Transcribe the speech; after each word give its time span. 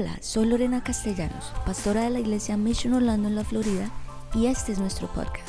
Hola, 0.00 0.16
soy 0.20 0.46
Lorena 0.46 0.84
Castellanos, 0.84 1.52
pastora 1.66 2.02
de 2.02 2.10
la 2.10 2.20
iglesia 2.20 2.56
Mission 2.56 2.94
Orlando 2.94 3.26
en 3.26 3.34
la 3.34 3.42
Florida, 3.42 3.90
y 4.32 4.46
este 4.46 4.70
es 4.70 4.78
nuestro 4.78 5.08
podcast. 5.08 5.48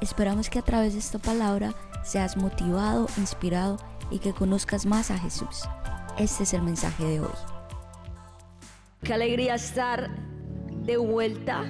Esperamos 0.00 0.48
que 0.48 0.60
a 0.60 0.62
través 0.62 0.92
de 0.92 1.00
esta 1.00 1.18
palabra 1.18 1.74
seas 2.04 2.36
motivado, 2.36 3.08
inspirado 3.16 3.78
y 4.12 4.20
que 4.20 4.32
conozcas 4.32 4.86
más 4.86 5.10
a 5.10 5.18
Jesús. 5.18 5.62
Este 6.20 6.44
es 6.44 6.54
el 6.54 6.62
mensaje 6.62 7.04
de 7.04 7.18
hoy. 7.18 7.32
Qué 9.02 9.12
alegría 9.12 9.56
estar 9.56 10.08
de 10.84 10.96
vuelta. 10.96 11.64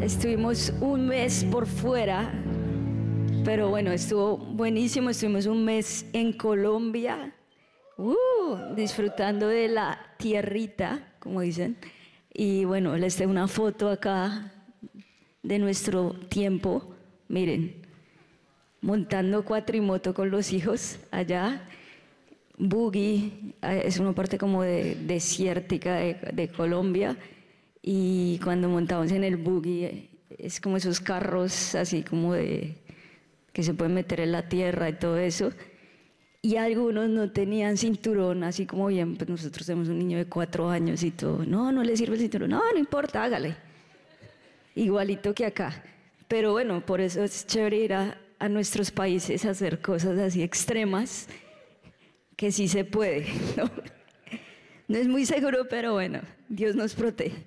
Estuvimos 0.00 0.72
un 0.80 1.06
mes 1.06 1.44
por 1.44 1.66
fuera, 1.66 2.32
pero 3.44 3.68
bueno, 3.68 3.90
estuvo 3.92 4.38
buenísimo. 4.38 5.10
Estuvimos 5.10 5.44
un 5.44 5.66
mes 5.66 6.06
en 6.14 6.32
Colombia, 6.32 7.34
uh, 8.00 8.74
disfrutando 8.74 9.48
de 9.48 9.68
la 9.68 9.98
tierrita, 10.16 11.14
como 11.18 11.40
dicen. 11.40 11.76
Y 12.32 12.64
bueno, 12.64 12.96
les 12.96 13.16
tengo 13.16 13.30
una 13.30 13.48
foto 13.48 13.90
acá 13.90 14.52
de 15.42 15.58
nuestro 15.58 16.12
tiempo. 16.28 16.94
Miren, 17.28 17.86
montando 18.80 19.44
cuatrimoto 19.44 20.14
con 20.14 20.30
los 20.30 20.52
hijos 20.52 20.98
allá. 21.10 21.66
Boogie, 22.58 23.54
eh, 23.62 23.82
es 23.86 23.98
una 23.98 24.12
parte 24.12 24.36
como 24.36 24.62
de, 24.62 24.94
desértica 24.94 25.96
de, 25.96 26.50
Colombia. 26.54 27.16
Y 27.82 28.38
cuando 28.44 28.68
montamos 28.68 29.10
en 29.12 29.24
el 29.24 29.36
buggy, 29.36 30.10
es 30.38 30.60
como 30.60 30.76
esos 30.76 31.00
carros 31.00 31.74
así 31.74 32.02
como 32.02 32.34
de 32.34 32.76
que 33.52 33.62
se 33.62 33.74
pueden 33.74 33.94
meter 33.94 34.20
en 34.20 34.32
la 34.32 34.48
tierra 34.48 34.88
y 34.90 34.92
todo 34.92 35.16
eso. 35.18 35.50
Y 36.42 36.56
algunos 36.56 37.08
no 37.10 37.30
tenían 37.30 37.76
cinturón, 37.76 38.44
así 38.44 38.64
como 38.64 38.86
bien, 38.86 39.16
pues 39.16 39.28
nosotros 39.28 39.66
tenemos 39.66 39.88
un 39.88 39.98
niño 39.98 40.16
de 40.16 40.24
cuatro 40.24 40.70
años 40.70 41.02
y 41.02 41.10
todo. 41.10 41.44
No, 41.44 41.70
no 41.70 41.82
le 41.82 41.96
sirve 41.96 42.14
el 42.14 42.20
cinturón. 42.20 42.50
No, 42.50 42.62
no 42.72 42.78
importa, 42.78 43.24
hágale. 43.24 43.56
Igualito 44.74 45.34
que 45.34 45.44
acá. 45.44 45.84
Pero 46.28 46.52
bueno, 46.52 46.84
por 46.86 47.00
eso 47.00 47.22
es 47.22 47.46
chévere 47.46 47.76
ir 47.76 47.92
a, 47.92 48.18
a 48.38 48.48
nuestros 48.48 48.90
países 48.90 49.44
a 49.44 49.50
hacer 49.50 49.82
cosas 49.82 50.18
así 50.18 50.42
extremas, 50.42 51.28
que 52.36 52.50
sí 52.50 52.68
se 52.68 52.84
puede. 52.84 53.26
¿no? 53.56 53.70
no 54.88 54.96
es 54.96 55.08
muy 55.08 55.26
seguro, 55.26 55.66
pero 55.68 55.92
bueno, 55.92 56.20
Dios 56.48 56.74
nos 56.74 56.94
protege. 56.94 57.44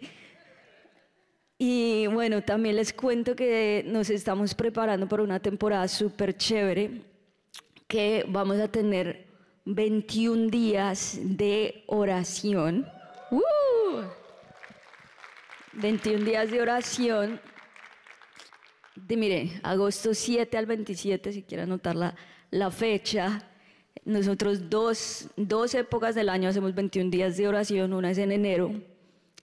Y 1.58 2.06
bueno, 2.08 2.44
también 2.44 2.76
les 2.76 2.94
cuento 2.94 3.36
que 3.36 3.84
nos 3.88 4.10
estamos 4.12 4.54
preparando 4.54 5.08
para 5.08 5.24
una 5.24 5.40
temporada 5.40 5.88
súper 5.88 6.38
chévere, 6.38 7.02
que 7.88 8.26
vamos 8.28 8.60
a 8.60 8.68
tener 8.68 9.28
21 9.66 10.50
días 10.50 11.20
de 11.22 11.84
oración. 11.88 12.86
¡Uh! 13.32 14.02
21 15.74 16.26
días 16.26 16.52
de 16.52 16.62
oración. 16.62 17.40
De, 18.96 19.18
mire, 19.18 19.60
agosto 19.64 20.14
7 20.14 20.58
al 20.58 20.66
27, 20.66 21.34
si 21.34 21.44
quieren 21.44 21.66
anotar 21.66 21.96
la, 21.96 22.16
la 22.52 22.70
fecha. 22.72 23.50
Nosotros 24.06 24.70
dos, 24.70 25.30
dos 25.38 25.74
épocas 25.76 26.14
del 26.14 26.30
año 26.30 26.50
hacemos 26.50 26.76
21 26.76 27.10
días 27.10 27.38
de 27.38 27.48
oración, 27.48 27.94
una 27.94 28.12
es 28.12 28.18
en 28.18 28.32
enero 28.32 28.74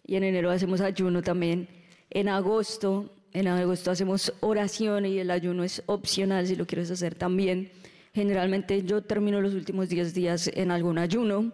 y 0.07 0.17
en 0.17 0.25
enero 0.25 0.51
hacemos 0.51 0.81
ayuno 0.81 1.23
también. 1.23 1.69
En 2.11 2.29
agosto, 2.29 3.15
en 3.33 3.47
agosto 3.47 3.91
hacemos 3.91 4.33
oración 4.41 5.07
y 5.07 5.19
el 5.19 5.31
ayuno 5.31 5.65
es 5.65 5.83
opcional 5.87 6.47
si 6.47 6.57
lo 6.57 6.67
quieres 6.67 6.91
hacer 6.91 7.15
también. 7.15 7.71
Generalmente 8.13 8.83
yo 8.83 9.03
termino 9.03 9.41
los 9.41 9.55
últimos 9.55 9.89
10 9.89 10.15
días 10.15 10.51
en 10.55 10.71
algún 10.71 10.99
ayuno 10.99 11.53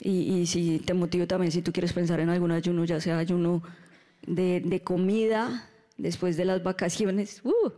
y, 0.00 0.34
y, 0.34 0.46
si 0.46 0.80
te 0.80 0.94
motivo 0.94 1.26
también, 1.26 1.52
si 1.52 1.62
tú 1.62 1.72
quieres 1.72 1.92
pensar 1.92 2.18
en 2.18 2.28
algún 2.28 2.50
ayuno, 2.50 2.84
ya 2.84 3.00
sea 3.00 3.18
ayuno 3.18 3.62
de, 4.26 4.60
de 4.60 4.80
comida 4.82 5.70
después 5.96 6.36
de 6.36 6.44
las 6.44 6.62
vacaciones, 6.62 7.40
uh, 7.44 7.72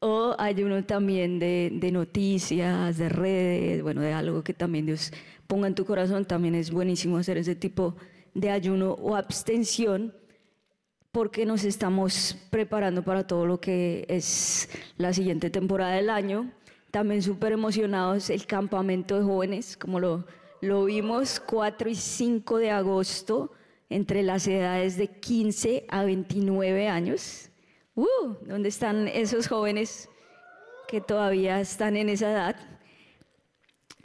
o 0.00 0.34
ayuno 0.38 0.84
también 0.84 1.38
de, 1.38 1.70
de, 1.72 1.92
noticias, 1.92 2.98
de 2.98 3.08
redes, 3.08 3.82
bueno, 3.82 4.00
de 4.00 4.12
algo 4.12 4.42
que 4.42 4.52
también 4.52 4.86
Dios 4.86 5.12
ponga 5.46 5.68
en 5.68 5.74
tu 5.74 5.84
corazón, 5.84 6.24
también 6.24 6.54
es 6.56 6.70
buenísimo 6.70 7.18
hacer 7.18 7.38
ese 7.38 7.54
tipo 7.54 7.96
de 8.34 8.50
ayuno 8.50 8.92
o 8.92 9.14
abstención 9.14 10.12
porque 11.12 11.46
nos 11.46 11.62
estamos 11.62 12.36
preparando 12.50 13.04
para 13.04 13.24
todo 13.24 13.46
lo 13.46 13.60
que 13.60 14.04
es 14.08 14.68
la 14.96 15.12
siguiente 15.12 15.48
temporada 15.48 15.94
del 15.94 16.10
año. 16.10 16.50
También 16.94 17.22
súper 17.22 17.50
emocionados 17.50 18.30
el 18.30 18.46
campamento 18.46 19.18
de 19.18 19.24
jóvenes, 19.24 19.76
como 19.76 19.98
lo, 19.98 20.24
lo 20.60 20.84
vimos, 20.84 21.40
4 21.40 21.90
y 21.90 21.96
5 21.96 22.58
de 22.58 22.70
agosto, 22.70 23.50
entre 23.90 24.22
las 24.22 24.46
edades 24.46 24.96
de 24.96 25.08
15 25.08 25.86
a 25.88 26.04
29 26.04 26.86
años. 26.86 27.50
Uh, 27.96 28.34
¿Dónde 28.46 28.68
están 28.68 29.08
esos 29.08 29.48
jóvenes 29.48 30.08
que 30.86 31.00
todavía 31.00 31.60
están 31.60 31.96
en 31.96 32.10
esa 32.10 32.30
edad? 32.30 32.56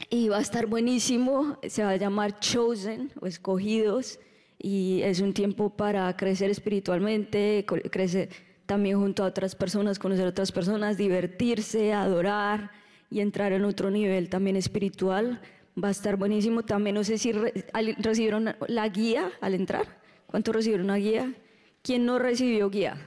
Y 0.08 0.28
va 0.28 0.38
a 0.38 0.42
estar 0.42 0.66
buenísimo, 0.66 1.60
se 1.68 1.84
va 1.84 1.90
a 1.90 1.96
llamar 1.96 2.40
Chosen 2.40 3.12
o 3.20 3.26
Escogidos 3.28 4.18
y 4.58 5.00
es 5.02 5.20
un 5.20 5.32
tiempo 5.32 5.70
para 5.70 6.16
crecer 6.16 6.50
espiritualmente, 6.50 7.64
crecer 7.92 8.30
también 8.66 8.98
junto 8.98 9.22
a 9.22 9.26
otras 9.26 9.54
personas, 9.54 10.00
conocer 10.00 10.26
a 10.26 10.30
otras 10.30 10.50
personas, 10.50 10.96
divertirse, 10.96 11.92
adorar 11.92 12.79
y 13.10 13.20
entrar 13.20 13.52
en 13.52 13.64
otro 13.64 13.90
nivel 13.90 14.28
también 14.28 14.56
espiritual. 14.56 15.40
Va 15.82 15.88
a 15.88 15.90
estar 15.90 16.16
buenísimo. 16.16 16.62
También 16.62 16.94
no 16.94 17.04
sé 17.04 17.18
si 17.18 17.32
re 17.32 17.66
recibieron 17.98 18.54
la 18.68 18.88
guía 18.88 19.30
al 19.40 19.54
entrar. 19.54 20.00
¿Cuántos 20.26 20.54
recibieron 20.54 20.86
una 20.86 20.96
guía? 20.96 21.34
¿Quién 21.82 22.06
no 22.06 22.18
recibió 22.18 22.70
guía? 22.70 23.06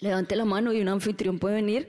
Levante 0.00 0.36
la 0.36 0.44
mano 0.44 0.72
y 0.72 0.80
un 0.80 0.88
anfitrión 0.88 1.38
puede 1.38 1.56
venir. 1.56 1.88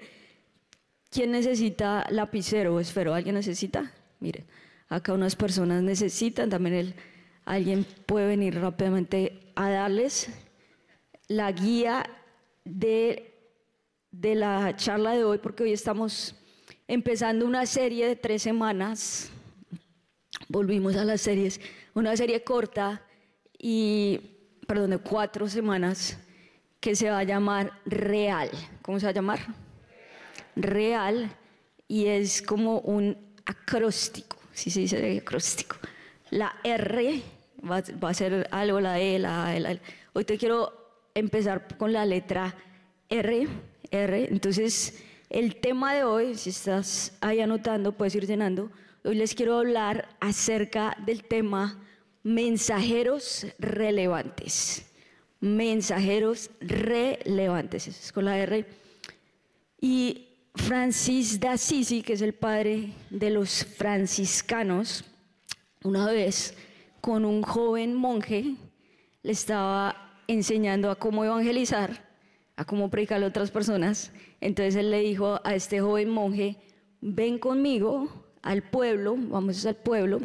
¿Quién 1.09 1.31
necesita 1.31 2.06
lapicero 2.12 2.75
o 2.75 2.80
esfero? 2.80 3.14
¿Alguien 3.14 3.36
necesita? 3.36 3.92
Mire, 4.19 4.46
acá 4.88 5.14
unas 5.14 5.36
personas 5.36 5.81
necesitan 5.81 6.50
también 6.50 6.75
el 6.75 6.96
alguien 7.50 7.84
puede 8.06 8.28
venir 8.28 8.59
rápidamente 8.59 9.52
a 9.56 9.72
darles 9.72 10.30
la 11.28 11.52
guía 11.52 12.06
de, 12.64 13.34
de, 14.12 14.36
la 14.36 14.75
charla 14.75 15.14
de 15.14 15.24
hoy, 15.24 15.40
porque 15.40 15.64
hoy 15.64 15.74
estamos 15.74 16.36
empezando 16.90 17.46
una 17.46 17.68
serie 17.68 18.08
de 18.08 18.16
tres 18.16 18.42
semanas. 18.42 19.30
Volvimos 20.50 20.96
a 20.96 21.06
las 21.06 21.22
series, 21.22 21.62
una 21.94 22.18
serie 22.18 22.44
corta 22.44 23.04
y, 23.58 24.20
perdón, 24.68 24.90
de 24.90 24.98
cuatro 24.98 25.48
semanas 25.48 26.18
que 26.80 26.96
se 26.96 27.12
va 27.12 27.20
a 27.20 27.24
llamar 27.24 27.72
Real. 27.86 28.50
¿Cómo 28.82 29.00
se 29.00 29.06
va 29.06 29.12
a 29.12 29.14
llamar? 29.14 29.40
Real. 30.56 31.30
Y 31.88 32.08
es 32.08 32.42
como 32.42 32.80
un 32.80 33.16
acróstico, 33.46 34.38
si 34.52 34.72
se 34.72 34.80
dice 34.80 35.20
acróstico. 35.20 35.76
La 36.32 36.56
R 36.64 37.22
va, 37.70 37.84
va, 38.04 38.10
a 38.10 38.14
ser 38.16 38.48
algo, 38.50 38.80
la 38.80 39.00
E, 39.00 39.20
la, 39.20 39.60
la, 39.60 39.74
la, 39.74 39.80
Hoy 40.14 40.26
te 40.26 40.40
quiero 40.40 40.74
empezar 41.14 41.78
con 41.78 41.94
la 41.94 42.04
letra 42.06 42.56
R, 43.10 43.48
R. 43.92 44.28
Entonces, 44.32 45.04
el 45.30 45.58
tema 45.58 45.94
de 45.94 46.04
hoy, 46.04 46.36
si 46.36 46.50
estás 46.50 47.16
ahí 47.22 47.40
anotando, 47.40 47.92
puedes 47.92 48.16
ir 48.16 48.26
llenando. 48.26 48.72
Hoy 49.04 49.16
les 49.16 49.36
quiero 49.36 49.58
hablar 49.58 50.10
acerca 50.20 50.98
del 51.06 51.24
tema 51.24 51.80
mensajeros 52.24 53.46
relevantes. 53.60 54.86
Mensajeros 55.40 56.50
relevantes, 56.60 57.88
eso 57.88 58.20
es 58.20 58.24
la 58.24 58.38
R. 58.40 58.66
Y 59.80 60.28
Francis 60.56 61.40
d'Assisi, 61.40 62.02
que 62.02 62.14
es 62.14 62.22
el 62.22 62.34
padre 62.34 62.94
de 63.10 63.30
los 63.30 63.64
franciscanos, 63.64 65.06
una 65.84 66.12
vez 66.12 66.56
con 67.00 67.24
un 67.24 67.44
joven 67.44 67.94
monje, 67.94 68.56
le 69.24 69.32
estaba 69.32 70.22
enseñando 70.28 70.92
a 70.92 70.96
cómo 70.96 71.24
evangelizar, 71.24 72.09
a 72.60 72.66
cómo 72.66 72.90
predicarle 72.90 73.26
a 73.26 73.30
otras 73.30 73.52
personas. 73.52 74.12
Entonces 74.42 74.76
él 74.76 74.92
le 74.92 75.00
dijo 75.00 75.40
a 75.46 75.56
este 75.56 75.80
joven 75.80 76.10
monje, 76.10 76.58
ven 77.00 77.40
conmigo 77.40 78.10
al 78.42 78.64
pueblo, 78.64 79.16
vamos 79.18 79.66
al 79.66 79.78
pueblo, 79.78 80.20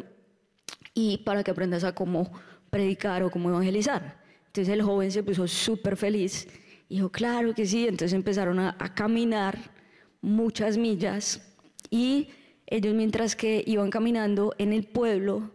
y 0.93 1.19
para 1.19 1.45
que 1.45 1.51
aprendas 1.51 1.85
a 1.85 1.95
cómo 1.95 2.29
predicar 2.69 3.23
o 3.23 3.31
cómo 3.31 3.49
evangelizar. 3.49 4.21
Entonces 4.47 4.73
el 4.73 4.81
joven 4.81 5.11
se 5.11 5.23
puso 5.23 5.47
súper 5.47 5.95
feliz, 5.95 6.49
dijo, 6.89 7.09
claro 7.09 7.53
que 7.53 7.65
sí, 7.65 7.87
entonces 7.87 8.11
empezaron 8.11 8.59
a, 8.59 8.75
a 8.79 8.93
caminar 8.93 9.57
muchas 10.19 10.77
millas 10.77 11.41
y 11.89 12.27
ellos 12.67 12.93
mientras 12.93 13.37
que 13.37 13.63
iban 13.65 13.89
caminando 13.89 14.53
en 14.57 14.73
el 14.73 14.83
pueblo, 14.83 15.51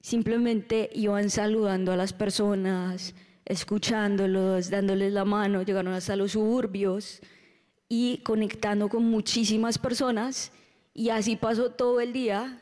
simplemente 0.00 0.88
iban 0.94 1.28
saludando 1.28 1.92
a 1.92 1.96
las 1.96 2.14
personas, 2.14 3.14
escuchándolos, 3.44 4.70
dándoles 4.70 5.12
la 5.12 5.24
mano, 5.24 5.62
llegaron 5.62 5.94
hasta 5.94 6.16
los 6.16 6.32
suburbios 6.32 7.20
y 7.88 8.18
conectando 8.18 8.88
con 8.88 9.04
muchísimas 9.04 9.78
personas 9.78 10.52
y 10.94 11.10
así 11.10 11.36
pasó 11.36 11.70
todo 11.70 12.00
el 12.00 12.12
día 12.12 12.60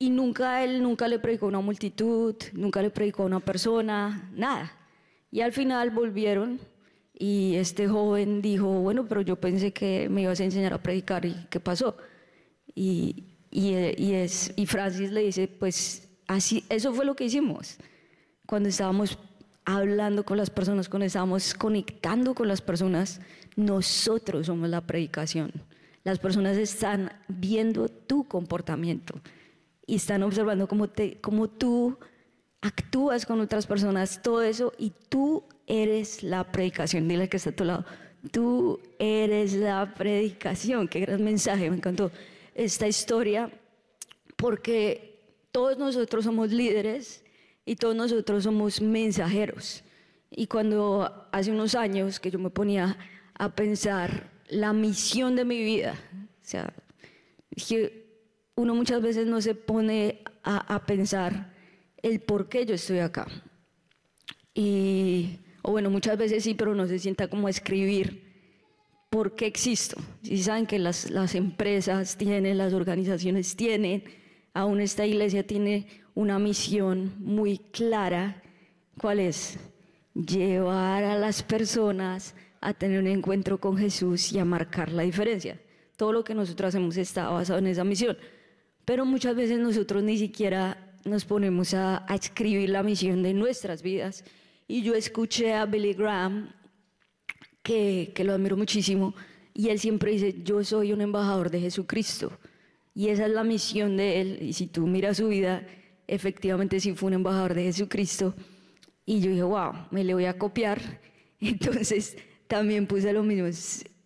Y 0.00 0.10
nunca 0.10 0.62
él, 0.64 0.82
nunca 0.82 1.08
le 1.08 1.18
predicó 1.18 1.46
a 1.46 1.48
una 1.48 1.60
multitud, 1.60 2.36
nunca 2.52 2.82
le 2.82 2.90
predicó 2.90 3.24
a 3.24 3.26
una 3.26 3.40
persona, 3.40 4.30
nada. 4.34 4.72
Y 5.30 5.40
al 5.40 5.52
final 5.52 5.90
volvieron 5.90 6.60
y 7.14 7.56
este 7.56 7.88
joven 7.88 8.40
dijo, 8.40 8.66
bueno, 8.80 9.06
pero 9.08 9.22
yo 9.22 9.36
pensé 9.36 9.72
que 9.72 10.08
me 10.08 10.22
ibas 10.22 10.40
a 10.40 10.44
enseñar 10.44 10.72
a 10.72 10.82
predicar 10.82 11.24
y 11.24 11.34
¿qué 11.50 11.58
pasó? 11.60 11.96
Y, 12.74 13.24
y, 13.50 13.74
y, 13.96 14.14
es, 14.14 14.52
y 14.56 14.66
Francis 14.66 15.10
le 15.10 15.22
dice, 15.22 15.48
pues 15.48 16.08
así, 16.28 16.64
eso 16.68 16.92
fue 16.94 17.04
lo 17.04 17.16
que 17.16 17.24
hicimos. 17.24 17.76
Cuando 18.46 18.68
estábamos 18.68 19.18
hablando 19.68 20.24
con 20.24 20.38
las 20.38 20.48
personas, 20.48 20.88
cuando 20.88 21.04
estábamos 21.04 21.52
conectando 21.52 22.34
con 22.34 22.48
las 22.48 22.62
personas, 22.62 23.20
nosotros 23.54 24.46
somos 24.46 24.70
la 24.70 24.80
predicación. 24.80 25.52
Las 26.04 26.18
personas 26.18 26.56
están 26.56 27.12
viendo 27.28 27.90
tu 27.90 28.24
comportamiento 28.24 29.20
y 29.86 29.96
están 29.96 30.22
observando 30.22 30.68
cómo, 30.68 30.88
te, 30.88 31.20
cómo 31.20 31.48
tú 31.48 31.98
actúas 32.62 33.26
con 33.26 33.40
otras 33.40 33.66
personas, 33.66 34.22
todo 34.22 34.40
eso, 34.40 34.72
y 34.78 34.94
tú 35.10 35.44
eres 35.66 36.22
la 36.22 36.50
predicación. 36.50 37.06
Dile 37.06 37.28
que 37.28 37.36
está 37.36 37.50
a 37.50 37.56
tu 37.56 37.64
lado. 37.64 37.84
Tú 38.30 38.80
eres 38.98 39.52
la 39.52 39.92
predicación. 39.94 40.88
Qué 40.88 41.00
gran 41.00 41.22
mensaje, 41.22 41.68
me 41.68 41.76
encantó 41.76 42.10
esta 42.54 42.88
historia, 42.88 43.50
porque 44.34 45.20
todos 45.52 45.76
nosotros 45.76 46.24
somos 46.24 46.52
líderes 46.52 47.22
y 47.68 47.76
todos 47.76 47.94
nosotros 47.94 48.44
somos 48.44 48.80
mensajeros. 48.80 49.84
Y 50.30 50.46
cuando 50.46 51.28
hace 51.32 51.50
unos 51.50 51.74
años 51.74 52.18
que 52.18 52.30
yo 52.30 52.38
me 52.38 52.48
ponía 52.48 52.96
a 53.34 53.54
pensar 53.54 54.30
la 54.48 54.72
misión 54.72 55.36
de 55.36 55.44
mi 55.44 55.62
vida. 55.62 55.94
O 56.14 56.44
sea, 56.48 56.72
que 57.68 58.06
uno 58.54 58.74
muchas 58.74 59.02
veces 59.02 59.26
no 59.26 59.42
se 59.42 59.54
pone 59.54 60.22
a, 60.42 60.86
pensar 60.86 61.52
el 62.02 62.20
por 62.20 62.48
qué 62.48 62.64
yo 62.64 62.74
estoy 62.74 63.00
acá. 63.00 63.26
Y, 64.54 65.38
o 65.60 65.72
bueno, 65.72 65.90
muchas 65.90 66.16
veces 66.16 66.44
sí, 66.44 66.54
pero 66.54 66.74
no 66.74 66.86
se 66.86 66.98
sienta 66.98 67.28
como 67.28 67.48
a 67.48 67.50
escribir 67.50 68.24
por 69.10 69.34
qué 69.34 69.44
existo. 69.44 70.00
Si 70.22 70.42
saben 70.42 70.64
que 70.64 70.78
las, 70.78 71.10
las 71.10 71.34
empresas 71.34 72.16
tienen, 72.16 72.56
las 72.56 72.72
organizaciones 72.72 73.56
tienen, 73.56 74.04
aún 74.54 74.80
esta 74.80 75.06
iglesia 75.06 75.46
tiene 75.46 75.86
una 76.14 76.38
misión 76.38 77.14
muy 77.18 77.58
clara. 77.58 78.42
¿Cuál 79.00 79.20
es? 79.20 79.58
Llevar 80.14 81.04
a 81.04 81.16
las 81.16 81.42
personas 81.42 82.34
a 82.60 82.74
tener 82.74 82.98
un 82.98 83.06
encuentro 83.06 83.58
con 83.58 83.76
Jesús 83.76 84.32
y 84.32 84.38
a 84.38 84.44
marcar 84.44 84.90
la 84.90 85.04
diferencia. 85.04 85.60
Todo 85.96 86.12
lo 86.12 86.24
que 86.24 86.34
nosotros 86.34 86.68
hacemos 86.68 86.96
está 86.96 87.28
basado 87.28 87.58
en 87.58 87.68
esa 87.68 87.84
misión. 87.84 88.16
Pero 88.84 89.04
muchas 89.04 89.36
veces 89.36 89.58
nosotros 89.58 90.02
ni 90.02 90.18
siquiera 90.18 90.94
nos 91.04 91.24
ponemos 91.24 91.74
a, 91.74 92.04
escribir 92.12 92.70
la 92.70 92.82
misión 92.82 93.22
de 93.22 93.34
nuestras 93.34 93.82
vidas. 93.82 94.24
Y 94.66 94.82
yo 94.82 94.94
escuché 94.94 95.54
a 95.54 95.66
Billy 95.66 95.94
Graham, 95.94 96.52
que, 97.62 98.12
que 98.14 98.24
lo 98.24 98.32
admiro 98.32 98.56
muchísimo, 98.56 99.14
y 99.54 99.68
él 99.70 99.78
siempre 99.78 100.12
dice, 100.12 100.42
yo 100.42 100.62
soy 100.64 100.92
un 100.92 101.00
embajador 101.00 101.50
de 101.50 101.60
Jesucristo. 101.60 102.32
Y 102.98 103.10
esa 103.10 103.26
es 103.26 103.30
la 103.30 103.44
misión 103.44 103.96
de 103.96 104.20
él. 104.20 104.38
Y 104.42 104.54
si 104.54 104.66
tú 104.66 104.88
miras 104.88 105.18
su 105.18 105.28
vida, 105.28 105.64
efectivamente 106.08 106.80
sí 106.80 106.94
fue 106.94 107.06
un 107.06 107.12
embajador 107.12 107.54
de 107.54 107.62
Jesucristo. 107.62 108.34
Y 109.06 109.20
yo 109.20 109.30
dije, 109.30 109.44
wow, 109.44 109.72
me 109.92 110.02
le 110.02 110.14
voy 110.14 110.24
a 110.24 110.36
copiar. 110.36 110.80
Entonces 111.40 112.16
también 112.48 112.88
puse 112.88 113.12
lo 113.12 113.22
mismo. 113.22 113.46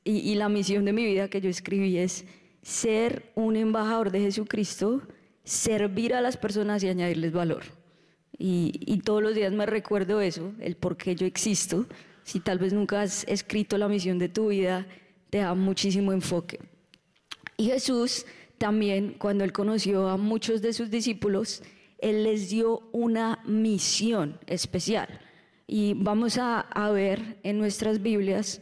Y, 0.05 0.35
la 0.35 0.51
misión 0.51 0.85
de 0.85 0.93
mi 0.93 1.07
vida 1.07 1.29
que 1.29 1.41
yo 1.41 1.49
escribí 1.49 1.97
es 1.97 2.27
ser 2.61 3.33
un 3.35 3.57
embajador 3.57 4.11
de 4.11 4.21
Jesucristo, 4.21 5.01
servir 5.43 6.13
a 6.13 6.21
las 6.21 6.37
personas 6.37 6.85
y 6.85 6.89
añadirles 6.89 7.33
valor. 7.33 7.63
Y, 8.37 9.01
todos 9.07 9.23
los 9.23 9.35
días 9.35 9.55
me 9.55 9.65
recuerdo 9.65 10.21
eso, 10.21 10.53
el 10.61 10.77
por 10.77 10.99
qué 10.99 11.15
yo 11.15 11.25
existo. 11.25 11.87
Si 12.25 12.41
tal 12.41 12.59
vez 12.59 12.75
nunca 12.75 13.01
has 13.01 13.25
escrito 13.27 13.79
la 13.79 13.89
misión 13.89 14.19
de 14.19 14.29
tu 14.29 14.49
vida, 14.49 14.87
te 15.31 15.39
da 15.39 15.55
muchísimo 15.55 16.13
enfoque. 16.13 16.61
Y 17.57 17.69
Jesús 17.69 18.27
también, 18.63 19.17
cuando 19.19 19.43
él 19.43 19.53
conoció 19.53 20.09
a 20.09 20.17
muchos 20.17 20.63
de 20.63 20.73
sus 20.73 20.89
discípulos, 20.89 21.65
él 21.99 22.23
les 22.23 22.49
dio 22.49 22.89
una 22.93 23.41
misión 23.45 24.39
especial. 24.47 25.09
Y 25.67 25.95
vamos 25.95 26.39
a, 26.39 26.65
ver 26.93 27.41
en 27.43 27.59
nuestras 27.59 28.01
Biblias 28.01 28.61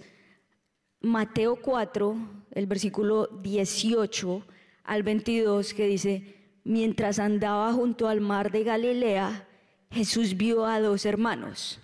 Mateo 1.03 1.57
4, 1.57 2.17
el 2.53 2.65
versículo 2.65 3.27
18 3.43 4.43
al 4.85 5.03
22, 5.03 5.75
que 5.75 5.87
dice, 5.87 6.35
mientras 6.65 7.19
andaba 7.19 7.71
junto 7.75 8.09
al 8.09 8.23
mar 8.23 8.51
de 8.51 8.65
Galilea, 8.65 9.47
Jesús 9.91 10.35
vio 10.35 10.65
a 10.65 10.81
dos 10.81 11.05
hermanos, 11.05 11.79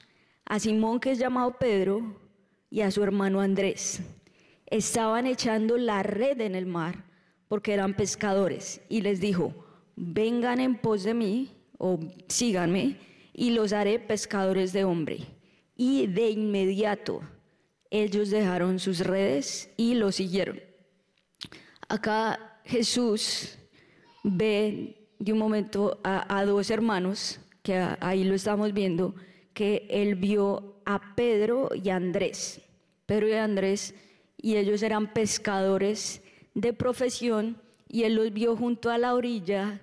a 0.46 0.58
Simón 0.58 1.00
que 1.00 1.10
es 1.10 1.18
llamado 1.18 1.58
Pedro 1.58 2.18
y 2.70 2.80
a 2.80 2.90
su 2.90 3.02
hermano 3.02 3.42
Andrés. 3.42 4.00
Estaban 4.64 5.26
echando 5.26 5.76
la 5.76 6.02
red 6.02 6.40
en 6.40 6.54
el 6.54 6.64
mar 6.64 7.05
porque 7.48 7.72
eran 7.72 7.94
pescadores 7.94 8.80
y 8.88 9.00
les 9.00 9.20
dijo, 9.20 9.54
vengan 9.96 10.60
en 10.60 10.76
pos 10.76 11.04
de 11.04 11.14
mí 11.14 11.50
o 11.78 11.98
síganme 12.28 12.98
y 13.32 13.50
los 13.50 13.72
haré 13.72 13.98
pescadores 13.98 14.72
de 14.72 14.84
hombre. 14.84 15.26
Y 15.76 16.06
de 16.06 16.30
inmediato 16.30 17.20
ellos 17.90 18.30
dejaron 18.30 18.78
sus 18.78 19.00
redes 19.00 19.70
y 19.76 19.94
lo 19.94 20.10
siguieron. 20.12 20.60
Acá 21.88 22.60
Jesús 22.64 23.58
ve 24.24 25.08
de 25.18 25.32
un 25.32 25.38
momento 25.38 26.00
a, 26.02 26.44
dos 26.44 26.70
hermanos, 26.70 27.40
que 27.62 27.76
ahí 28.00 28.24
lo 28.24 28.34
estamos 28.34 28.72
viendo, 28.72 29.14
que 29.54 29.86
él 29.88 30.14
vio 30.16 30.80
a 30.84 31.14
Pedro 31.14 31.70
y 31.74 31.88
a 31.90 31.96
Andrés. 31.96 32.60
Pedro 33.06 33.28
y 33.28 33.32
Andrés, 33.32 33.94
y 34.36 34.56
ellos 34.56 34.82
eran 34.82 35.12
pescadores 35.12 36.22
de 36.56 36.72
profesión, 36.72 37.62
y 37.88 38.02
él 38.02 38.16
los 38.16 38.32
vio 38.32 38.56
junto 38.56 38.90
a 38.90 38.98
la 38.98 39.14
orilla 39.14 39.80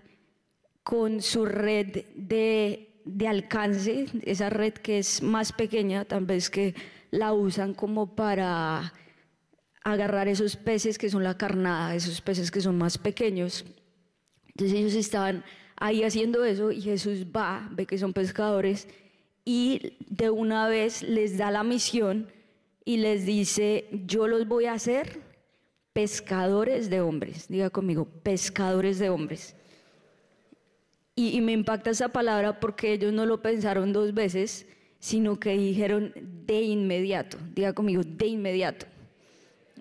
con 0.83 1.21
su 1.21 1.45
red 1.45 2.03
de 2.15 2.93
de 3.05 3.27
alcance, 3.27 4.05
esa 4.23 4.49
red 4.49 4.73
que 4.73 4.99
es 4.99 5.21
más 5.21 5.51
pequeña, 5.51 6.05
tal 6.05 6.25
vez 6.25 6.49
que 6.49 6.75
la 7.11 7.33
usan 7.33 7.73
como 7.73 8.15
para 8.15 8.93
agarrar 9.83 10.27
esos 10.27 10.55
peces 10.55 10.97
que 10.97 11.09
son 11.09 11.23
la 11.23 11.37
carnada, 11.37 11.95
esos 11.95 12.21
peces 12.21 12.49
que 12.49 12.61
son 12.61 12.77
más 12.77 12.97
pequeños. 12.97 13.65
Entonces 14.47 14.77
ellos 14.77 14.93
estaban 14.93 15.43
ahí 15.75 16.03
haciendo 16.03 16.45
eso 16.45 16.71
y 16.71 16.81
Jesús 16.81 17.25
va, 17.25 17.67
ve 17.71 17.85
que 17.85 17.97
son 17.97 18.13
pescadores 18.13 18.87
y 19.43 19.97
de 20.07 20.29
una 20.29 20.67
vez 20.67 21.03
les 21.03 21.37
da 21.37 21.51
la 21.51 21.63
misión 21.63 22.31
y 22.85 22.97
les 22.97 23.25
dice, 23.25 23.87
yo 24.05 24.27
los 24.27 24.47
voy 24.47 24.65
a 24.65 24.73
hacer 24.73 25.21
pescadores 25.93 26.89
de 26.89 27.01
hombres. 27.01 27.47
Diga 27.47 27.69
conmigo, 27.69 28.05
pescadores 28.05 28.99
de 28.99 29.09
hombres. 29.09 29.55
Y, 31.15 31.39
me 31.41 31.51
impacta 31.51 31.91
esa 31.91 32.09
palabra 32.09 32.59
porque 32.59 32.93
ellos 32.93 33.13
no 33.13 33.27
lo 33.27 33.41
pensaron 33.41 33.93
dos 33.93 34.15
veces, 34.15 34.65
sino 34.99 35.39
que 35.39 35.51
dijeron 35.51 36.11
de 36.47 36.61
inmediato. 36.61 37.37
Diga 37.53 37.73
conmigo, 37.73 38.01
de 38.03 38.25
inmediato. 38.25 38.87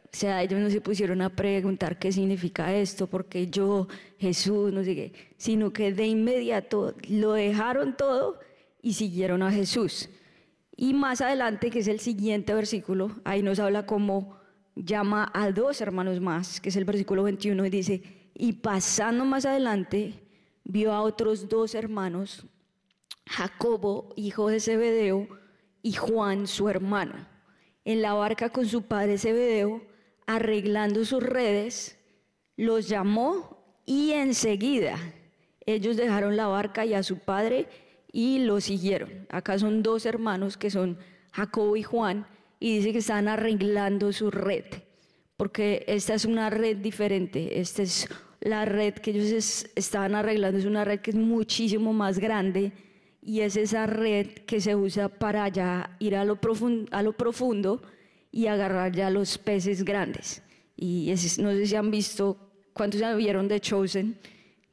O 0.05 0.15
sea, 0.15 0.43
ellos 0.43 0.61
no 0.61 0.69
se 0.69 0.83
pusieron 0.83 1.23
a 1.23 1.31
preguntar 1.31 1.99
qué 1.99 2.13
significa 2.13 2.75
esto, 2.77 3.07
porque 3.07 3.47
yo, 3.47 3.89
Jesús, 4.19 4.71
no 4.71 4.85
sé 4.85 4.95
qué, 4.95 5.13
sino 5.39 5.73
que 5.73 5.95
de 5.95 6.07
inmediato 6.07 6.95
lo 7.09 7.33
dejaron 7.33 7.97
todo 7.97 8.39
y 8.83 8.93
siguieron 8.93 9.43
a 9.43 9.51
Jesús. 9.51 10.11
Y 10.77 10.93
más 10.93 11.23
adelante, 11.23 11.71
que 11.71 11.79
es 11.79 11.89
el 11.89 12.01
siguiente 12.01 12.53
versículo, 12.53 13.11
ahí 13.25 13.43
nos 13.43 13.59
habla 13.59 13.87
cómo 13.87 14.42
llama 14.75 15.31
a 15.35 15.51
dos 15.51 15.81
hermanos 15.81 16.21
más, 16.21 16.61
que 16.61 16.69
es 16.69 16.77
el 16.77 16.85
versículo 16.85 17.23
21, 17.25 17.67
y 17.67 17.71
dice, 17.71 18.03
y 18.35 18.55
pasando 18.55 19.25
más 19.25 19.45
adelante, 19.45 20.15
vio 20.65 20.93
a 20.93 21.03
otros 21.03 21.49
dos 21.49 21.75
hermanos, 21.75 22.47
Jacobo, 23.27 24.13
hijo 24.17 24.49
de 24.49 24.61
Zebedeo, 24.61 25.29
y 25.83 25.93
Juan, 25.93 26.47
su 26.47 26.69
hermano, 26.69 27.27
en 27.85 28.03
la 28.03 28.15
barca 28.15 28.51
con 28.51 28.67
su 28.67 28.83
padre 28.83 29.19
Zebedeo, 29.19 29.83
arreglando 30.27 31.05
sus 31.05 31.23
redes, 31.23 31.99
los 32.57 32.89
llamó 32.89 33.65
y 33.85 34.13
enseguida 34.13 34.97
ellos 35.67 35.97
dejaron 35.97 36.37
la 36.37 36.47
barca 36.47 36.85
y 36.85 36.95
a 36.95 37.03
su 37.03 37.19
padre 37.19 37.69
y 38.13 38.41
lo 38.41 38.61
siguieron. 38.61 39.27
Acá 39.31 39.59
son 39.59 39.83
dos 39.83 40.07
hermanos 40.07 40.57
que 40.57 40.71
son 40.71 40.99
Jacobo 41.33 41.77
y 41.77 41.83
Juan 41.83 42.27
y 42.63 42.77
dice 42.77 42.93
que 42.93 42.99
están 42.99 43.27
arreglando 43.27 44.13
su 44.13 44.31
red, 44.31 44.65
porque 45.37 45.85
esta 45.89 46.15
es 46.15 46.25
una 46.25 46.49
red 46.49 46.77
diferente, 46.77 47.61
este 47.61 47.83
es 47.83 48.09
la 48.39 48.65
red 48.65 48.95
que 48.95 49.11
ellos 49.11 49.67
estaban 49.75 50.15
arreglando 50.15 50.61
es 50.61 50.65
una 50.65 50.85
red 50.85 51.01
que 51.01 51.11
es 51.11 51.17
muchísimo 51.17 51.93
más 51.93 52.21
grande 52.21 52.71
y 53.21 53.41
es 53.41 53.57
esa 53.57 53.87
red 53.87 54.29
que 54.47 54.61
se 54.61 54.77
usa 54.77 55.09
para 55.09 55.49
ya 55.49 55.97
ir 55.99 56.15
a 56.15 56.25
lo, 56.25 56.41
profundo, 56.41 56.89
a 56.93 57.03
lo 57.03 57.17
profundo 57.17 57.83
y 58.31 58.47
agarrar 58.47 58.93
ya 58.93 59.11
los 59.11 59.39
peces 59.39 59.85
grandes. 59.85 60.41
Y 60.77 61.13
no 61.39 61.51
sé 61.51 61.67
si 61.67 61.75
han 61.75 61.91
visto, 61.91 62.37
¿cuántos 62.73 63.01
ya 63.01 63.13
vieron 63.17 63.49
de 63.49 63.61
Chosen? 63.61 64.21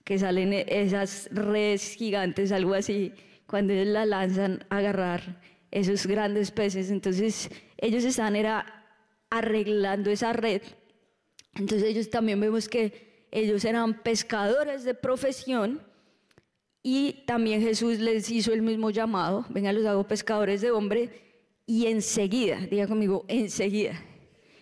que 0.03 0.17
salen 0.17 0.53
esas 0.53 1.27
redes 1.31 1.93
gigantes, 1.93 2.51
algo 2.51 2.75
así, 2.75 3.13
cuando 3.47 3.73
ellos 3.73 3.87
la 3.87 4.05
lanzan 4.05 4.63
a 4.69 4.77
agarrar 4.77 5.39
esos 5.69 6.07
grandes 6.07 6.49
peces. 6.49 6.89
Entonces 6.89 7.51
ellos 7.81 8.03
están 8.03 8.35
era 8.35 8.85
arreglando 9.29 10.09
esa 10.11 10.33
red. 10.33 10.61
Entonces 11.55 11.87
ellos 11.87 12.09
también 12.09 12.39
vemos 12.39 12.67
que 12.67 13.27
ellos 13.31 13.65
eran 13.65 14.01
pescadores 14.01 14.83
de 14.83 14.93
profesión 14.93 15.81
y 16.81 17.23
también 17.25 17.61
Jesús 17.61 17.99
les 17.99 18.29
hizo 18.29 18.53
el 18.53 18.61
mismo 18.61 18.89
llamado, 18.89 19.45
venga, 19.49 19.73
los 19.73 19.85
hago 19.85 20.07
pescadores 20.07 20.61
de 20.61 20.71
hombre 20.71 21.09
y 21.65 21.87
enseguida, 21.87 22.57
diga 22.69 22.87
conmigo, 22.87 23.25
enseguida, 23.27 24.01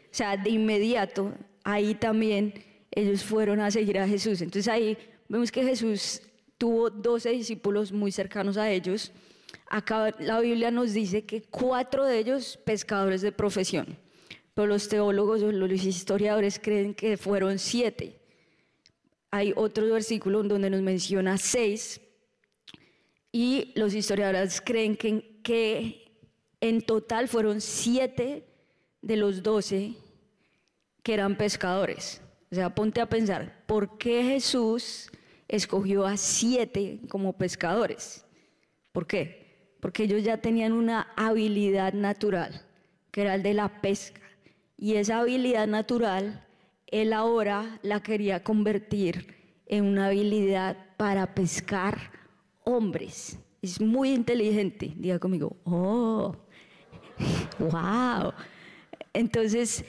o 0.05 0.15
sea, 0.17 0.35
de 0.35 0.49
inmediato, 0.49 1.33
ahí 1.63 1.93
también 1.93 2.53
ellos 2.91 3.23
fueron 3.23 3.59
a 3.59 3.69
seguir 3.69 3.99
a 3.99 4.07
Jesús. 4.07 4.41
Entonces 4.41 4.67
ahí 4.67 4.97
vemos 5.29 5.51
que 5.51 5.63
Jesús 5.63 6.21
tuvo 6.57 6.89
12 6.89 7.29
discípulos 7.29 7.91
muy 7.91 8.11
cercanos 8.11 8.57
a 8.57 8.71
ellos. 8.71 9.11
Acá 9.69 10.15
la 10.19 10.39
Biblia 10.39 10.71
nos 10.71 10.93
dice 10.93 11.25
que 11.25 11.41
cuatro 11.41 12.05
de 12.05 12.19
ellos 12.19 12.57
pescadores 12.65 13.21
de 13.21 13.31
profesión, 13.31 13.97
pero 14.53 14.67
los 14.67 14.87
teólogos 14.87 15.41
o 15.43 15.51
los 15.51 15.83
historiadores 15.83 16.59
creen 16.59 16.93
que 16.93 17.17
fueron 17.17 17.59
siete. 17.59 18.19
Hay 19.29 19.53
otro 19.55 19.85
versículo 19.91 20.41
donde 20.43 20.69
nos 20.69 20.81
menciona 20.81 21.37
seis 21.37 21.99
y 23.31 23.73
los 23.75 23.93
historiadores 23.93 24.61
creen 24.61 24.95
que, 24.95 25.39
que 25.43 26.11
en 26.61 26.81
total 26.81 27.27
fueron 27.27 27.61
siete 27.61 28.45
de 29.01 29.17
los 29.17 29.43
doce 29.43 29.93
que 31.03 31.13
eran 31.13 31.37
pescadores. 31.37 32.21
O 32.51 32.55
sea, 32.55 32.73
ponte 32.73 33.01
a 33.01 33.09
pensar, 33.09 33.63
¿por 33.67 33.97
qué 33.97 34.23
Jesús 34.23 35.11
escogió 35.47 36.05
a 36.05 36.15
siete 36.15 37.01
como 37.09 37.33
pescadores? 37.33 38.25
¿Por 38.91 39.07
qué? 39.07 39.75
Porque 39.79 40.03
ellos 40.03 40.23
ya 40.23 40.37
tenían 40.37 40.73
una 40.73 41.07
habilidad 41.15 41.93
natural, 41.93 42.65
que 43.11 43.21
era 43.21 43.35
el 43.35 43.43
de 43.43 43.53
la 43.53 43.81
pesca. 43.81 44.21
Y 44.77 44.95
esa 44.95 45.19
habilidad 45.19 45.67
natural, 45.67 46.45
él 46.87 47.13
ahora 47.13 47.79
la 47.83 48.01
quería 48.01 48.43
convertir 48.43 49.35
en 49.65 49.85
una 49.85 50.07
habilidad 50.07 50.77
para 50.97 51.33
pescar 51.33 52.11
hombres. 52.63 53.39
Es 53.61 53.81
muy 53.81 54.13
inteligente. 54.13 54.93
Diga 54.95 55.19
conmigo, 55.19 55.55
oh, 55.63 56.35
wow. 57.59 58.33
Entonces, 59.13 59.83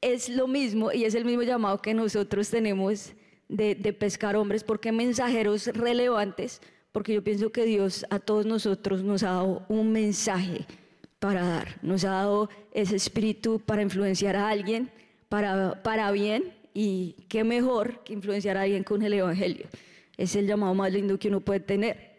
es 0.00 0.28
lo 0.28 0.48
mismo 0.48 0.92
y 0.92 1.04
es 1.04 1.14
el 1.14 1.24
mismo 1.24 1.42
llamado 1.42 1.80
que 1.80 1.94
nosotros 1.94 2.50
tenemos 2.50 3.14
de, 3.48 3.74
pescar 3.92 4.36
hombres, 4.36 4.64
porque 4.64 4.92
mensajeros 4.92 5.66
relevantes, 5.68 6.60
porque 6.92 7.14
yo 7.14 7.24
pienso 7.24 7.50
que 7.50 7.64
Dios 7.64 8.06
a 8.10 8.18
todos 8.18 8.46
nosotros 8.46 9.02
nos 9.02 9.22
ha 9.22 9.32
dado 9.32 9.64
un 9.68 9.92
mensaje 9.92 10.66
para 11.18 11.42
dar, 11.42 11.78
nos 11.82 12.04
ha 12.04 12.10
dado 12.10 12.50
ese 12.72 12.96
espíritu 12.96 13.60
para 13.60 13.82
influenciar 13.82 14.36
a 14.36 14.48
alguien, 14.48 14.90
para, 15.28 15.82
para 15.82 16.10
bien, 16.10 16.52
y 16.74 17.16
qué 17.28 17.44
mejor 17.44 18.02
que 18.04 18.12
influenciar 18.12 18.56
a 18.56 18.62
alguien 18.62 18.84
con 18.84 19.02
el 19.02 19.12
Evangelio. 19.12 19.66
Es 20.16 20.36
el 20.36 20.46
llamado 20.46 20.74
más 20.74 20.92
lindo 20.92 21.18
que 21.18 21.28
uno 21.28 21.40
puede 21.40 21.60
tener. 21.60 22.12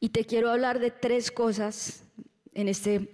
Y 0.00 0.10
te 0.10 0.24
quiero 0.24 0.50
hablar 0.50 0.80
de 0.80 0.90
tres 0.90 1.30
cosas 1.30 2.04
en 2.52 2.68
este, 2.68 3.08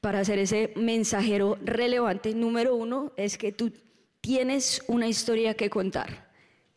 para 0.00 0.20
hacer 0.20 0.38
ese 0.38 0.72
mensajero 0.76 1.58
relevante. 1.62 2.34
Número 2.34 2.74
uno 2.74 3.12
es 3.16 3.36
que 3.36 3.52
tú 3.52 3.72
tienes 4.20 4.82
una 4.86 5.08
historia 5.08 5.54
que 5.54 5.70
contar. 5.70 6.30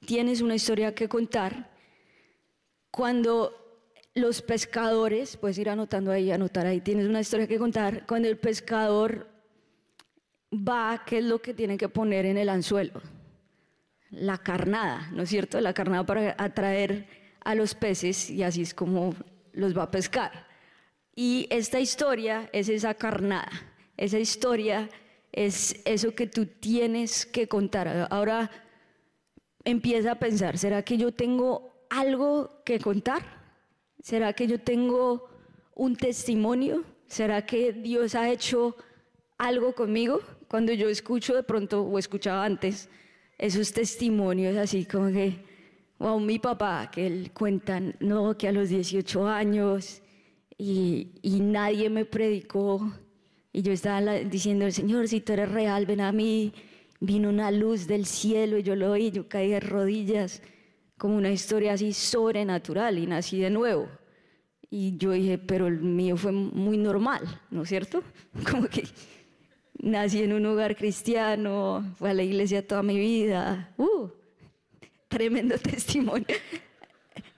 Tienes 0.05 0.41
una 0.41 0.55
historia 0.55 0.93
que 0.93 1.07
contar. 1.07 1.72
Cuando 2.93 3.89
los 4.13 4.43
pescadores, 4.43 5.35
puedes 5.37 5.57
ir 5.57 5.67
anotando 5.67 6.11
ahí, 6.11 6.29
anotar 6.29 6.67
ahí, 6.67 6.79
tienes 6.79 7.07
una 7.07 7.21
historia 7.21 7.47
que 7.47 7.57
contar. 7.57 8.05
Cuando 8.05 8.27
el 8.27 8.37
pescador 8.37 9.27
va, 10.53 11.01
¿qué 11.03 11.17
es 11.17 11.23
lo 11.23 11.41
que 11.41 11.55
tiene 11.55 11.75
que 11.75 11.89
poner 11.89 12.27
en 12.27 12.37
el 12.37 12.49
anzuelo? 12.49 13.01
La 14.11 14.37
carnada, 14.37 15.09
¿no 15.11 15.23
es 15.23 15.29
cierto? 15.29 15.59
La 15.59 15.73
carnada 15.73 16.05
para 16.05 16.35
atraer 16.37 17.07
a 17.43 17.55
los 17.55 17.73
peces 17.73 18.29
y 18.29 18.43
así 18.43 18.61
es 18.61 18.75
como 18.75 19.15
los 19.53 19.75
va 19.75 19.83
a 19.83 19.91
pescar. 19.91 20.45
Y 21.15 21.47
esta 21.49 21.79
historia 21.79 22.47
es 22.53 22.69
esa 22.69 22.93
carnada, 22.93 23.49
esa 23.97 24.19
historia 24.19 24.87
es 25.31 25.81
eso 25.85 26.13
que 26.13 26.27
tú 26.27 26.45
tienes 26.45 27.25
que 27.25 27.47
contar. 27.47 28.07
Ahora 28.11 28.51
empieza 29.63 30.11
a 30.11 30.19
pensar, 30.19 30.59
¿será 30.59 30.83
que 30.83 30.95
yo 30.95 31.11
tengo 31.11 31.72
algo 31.99 32.61
que 32.65 32.79
contar? 32.79 33.21
¿Será 34.01 34.33
que 34.33 34.47
yo 34.47 34.59
tengo 34.59 35.29
un 35.75 35.95
testimonio? 35.95 36.83
¿Será 37.07 37.45
que 37.45 37.71
Dios 37.73 38.15
ha 38.15 38.29
hecho 38.31 38.75
algo 39.37 39.73
conmigo? 39.73 40.19
Cuando 40.47 40.73
yo 40.73 40.89
escucho 40.89 41.35
de 41.35 41.43
pronto, 41.43 41.83
o 41.83 41.99
escuchaba 41.99 42.45
antes, 42.45 42.89
esos 43.37 43.71
testimonios 43.73 44.57
así 44.57 44.85
como 44.85 45.11
que 45.11 45.53
o 45.99 46.19
mi 46.19 46.39
papá, 46.39 46.89
que 46.91 47.07
él 47.07 47.31
cuenta, 47.33 47.79
no, 47.99 48.37
que 48.37 48.47
a 48.47 48.51
los 48.51 48.69
18 48.69 49.27
años 49.27 50.01
y, 50.57 51.11
y 51.21 51.39
nadie 51.39 51.89
me 51.89 52.05
predicó. 52.05 52.91
Y 53.53 53.61
yo 53.61 53.71
estaba 53.71 54.13
diciendo, 54.15 54.69
Señor, 54.71 55.07
si 55.07 55.21
tú 55.21 55.33
eres 55.33 55.49
real, 55.51 55.85
ven 55.85 56.01
a 56.01 56.11
mí. 56.11 56.53
Vino 56.99 57.29
una 57.29 57.51
luz 57.51 57.85
del 57.87 58.05
cielo 58.05 58.57
y 58.57 58.63
yo 58.63 58.75
lo 58.75 58.91
oí, 58.91 59.11
yo 59.11 59.27
caí 59.27 59.49
de 59.49 59.59
rodillas, 59.59 60.41
como 61.03 61.17
una 61.17 61.31
historia 61.31 61.73
así 61.73 61.91
sobrenatural 61.91 62.97
y 62.97 63.05
nací 63.05 63.37
de 63.37 63.49
nuevo. 63.49 63.89
Y 64.69 64.95
yo 64.95 65.11
dije, 65.11 65.37
pero 65.37 65.67
el 65.67 65.81
mío 65.81 66.15
fue 66.15 66.31
muy 66.31 66.77
normal, 66.77 67.41
¿no 67.51 67.63
es 67.63 67.67
cierto? 67.67 68.01
Como 68.49 68.69
que 68.69 68.85
nací 69.79 70.23
en 70.23 70.31
un 70.31 70.45
hogar 70.45 70.77
cristiano, 70.77 71.93
fui 71.97 72.09
a 72.09 72.13
la 72.13 72.23
iglesia 72.23 72.65
toda 72.65 72.83
mi 72.83 72.97
vida. 72.97 73.73
Uh, 73.75 74.07
tremendo 75.09 75.57
testimonio. 75.71 76.37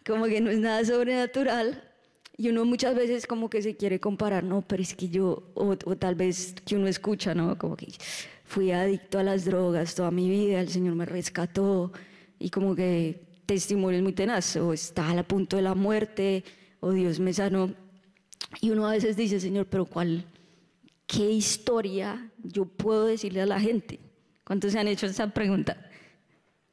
Como 0.05 0.25
que 0.25 0.41
no 0.41 0.51
es 0.51 0.59
nada 0.59 0.85
sobrenatural. 0.85 1.91
Y 2.37 2.49
uno 2.49 2.65
muchas 2.65 2.93
veces 2.93 3.25
como 3.25 3.49
que 3.49 3.63
se 3.63 3.75
quiere 3.75 3.99
comparar, 3.99 4.43
no, 4.43 4.61
pero 4.61 4.83
es 4.83 4.93
que 4.93 5.09
yo, 5.09 5.51
o, 5.55 5.75
tal 5.75 6.13
vez 6.13 6.53
que 6.63 6.75
uno 6.75 6.85
escucha, 6.85 7.33
¿no? 7.33 7.57
Como 7.57 7.75
que 7.75 7.87
fui 8.43 8.71
adicto 8.71 9.17
a 9.17 9.23
las 9.23 9.43
drogas 9.43 9.95
toda 9.95 10.11
mi 10.11 10.29
vida, 10.29 10.61
el 10.61 10.69
Señor 10.69 10.93
me 10.93 11.05
rescató, 11.05 11.91
y 12.37 12.51
como 12.51 12.75
que 12.75 13.25
testimonio 13.45 13.97
es 13.97 14.03
muy 14.03 14.13
tenaz, 14.13 14.55
o 14.57 14.73
está 14.73 15.09
a 15.11 15.23
punto 15.23 15.55
de 15.55 15.61
la 15.61 15.75
muerte, 15.75 16.43
o 16.79 16.91
Dios 16.91 17.19
me 17.19 17.33
sanó. 17.33 17.73
Y 18.61 18.71
uno 18.71 18.87
a 18.87 18.91
veces 18.91 19.15
dice, 19.15 19.39
Señor, 19.39 19.67
pero 19.67 19.85
¿cuál, 19.85 20.25
qué 21.07 21.29
historia 21.29 22.31
yo 22.43 22.65
puedo 22.65 23.05
decirle 23.05 23.41
a 23.41 23.45
la 23.45 23.59
gente? 23.59 23.99
¿Cuántos 24.43 24.73
se 24.73 24.79
han 24.79 24.87
hecho 24.87 25.07
esa 25.07 25.27
pregunta? 25.33 25.77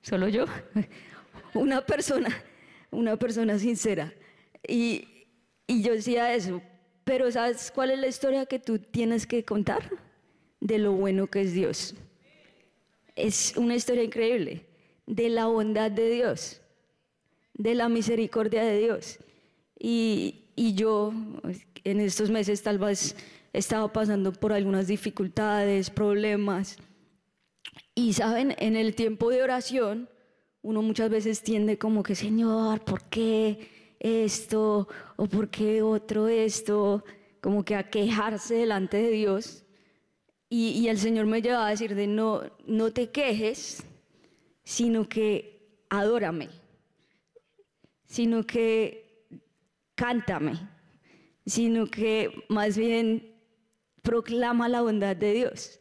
solo 0.02 0.29
yo, 0.29 0.45
una 1.55 1.87
persona, 1.87 2.29
una 2.91 3.17
persona 3.17 3.59
sincera. 3.59 4.12
Y, 4.67 5.09
y 5.67 5.83
yo 5.83 5.93
decía 5.93 6.35
eso, 6.35 6.61
pero 7.05 7.31
¿sabes 7.31 7.73
cuál 7.75 7.93
es 7.93 7.99
la 7.99 8.09
historia 8.09 8.47
que 8.47 8.59
tú 8.59 8.79
tienes 8.79 9.26
que 9.26 9.45
contar? 9.45 9.88
De 10.61 10.79
lo 10.79 10.93
bueno 10.93 11.26
que 11.26 11.41
es 11.41 11.52
Dios. 11.55 11.95
Es 13.17 13.57
una 13.57 13.75
historia 13.75 14.05
increíble, 14.05 14.67
de 15.07 15.29
la 15.29 15.47
bondad 15.47 15.91
de 15.91 16.09
Dios, 16.11 16.62
de 17.55 17.75
la 17.75 17.89
misericordia 17.89 18.63
de 18.65 18.79
Dios. 18.79 19.19
Y, 19.79 20.45
y 20.57 20.75
yo 20.75 21.13
en 21.85 22.01
estos 22.01 22.31
meses 22.31 22.63
tal 22.63 22.79
vez 22.79 23.17
he 23.53 23.59
estado 23.59 23.93
pasando 23.93 24.33
por 24.33 24.53
algunas 24.53 24.87
dificultades, 24.87 25.91
problemas 25.91 26.79
y 27.95 28.15
saben, 28.15 28.55
en 28.59 28.77
el 28.77 28.95
tiempo 28.95 29.31
de 29.31 29.43
oración, 29.43 30.09
uno 30.63 30.81
muchas 30.83 31.11
veces 31.11 31.43
tiende 31.43 31.79
como 31.79 32.03
que, 32.03 32.15
Señor, 32.15 32.81
¿por 32.85 33.05
qué 33.05 33.97
esto? 34.01 34.89
¿O 35.17 35.27
por 35.27 35.51
qué 35.51 35.83
otro 35.83 36.29
esto? 36.29 37.05
Como 37.41 37.65
que 37.65 37.75
a 37.75 37.91
quejarse 37.91 38.55
delante 38.55 38.97
de 38.97 39.11
Dios. 39.11 39.65
Y, 40.49 40.89
el 40.89 40.99
Señor 40.99 41.25
me 41.27 41.41
lleva 41.41 41.67
a 41.67 41.71
decir 41.71 41.95
de 41.95 42.07
no, 42.07 42.43
no 42.67 42.93
te 42.93 43.11
quejes, 43.11 43.83
sino 44.65 45.09
que 45.09 45.79
adórame, 45.89 46.51
sino 48.12 48.45
que 48.47 49.25
cántame, 49.95 50.52
sino 51.47 51.87
que 51.87 52.45
más 52.50 52.76
bien 52.76 53.40
proclama 54.02 54.69
la 54.69 54.83
bondad 54.83 55.16
de 55.16 55.33
Dios. 55.33 55.81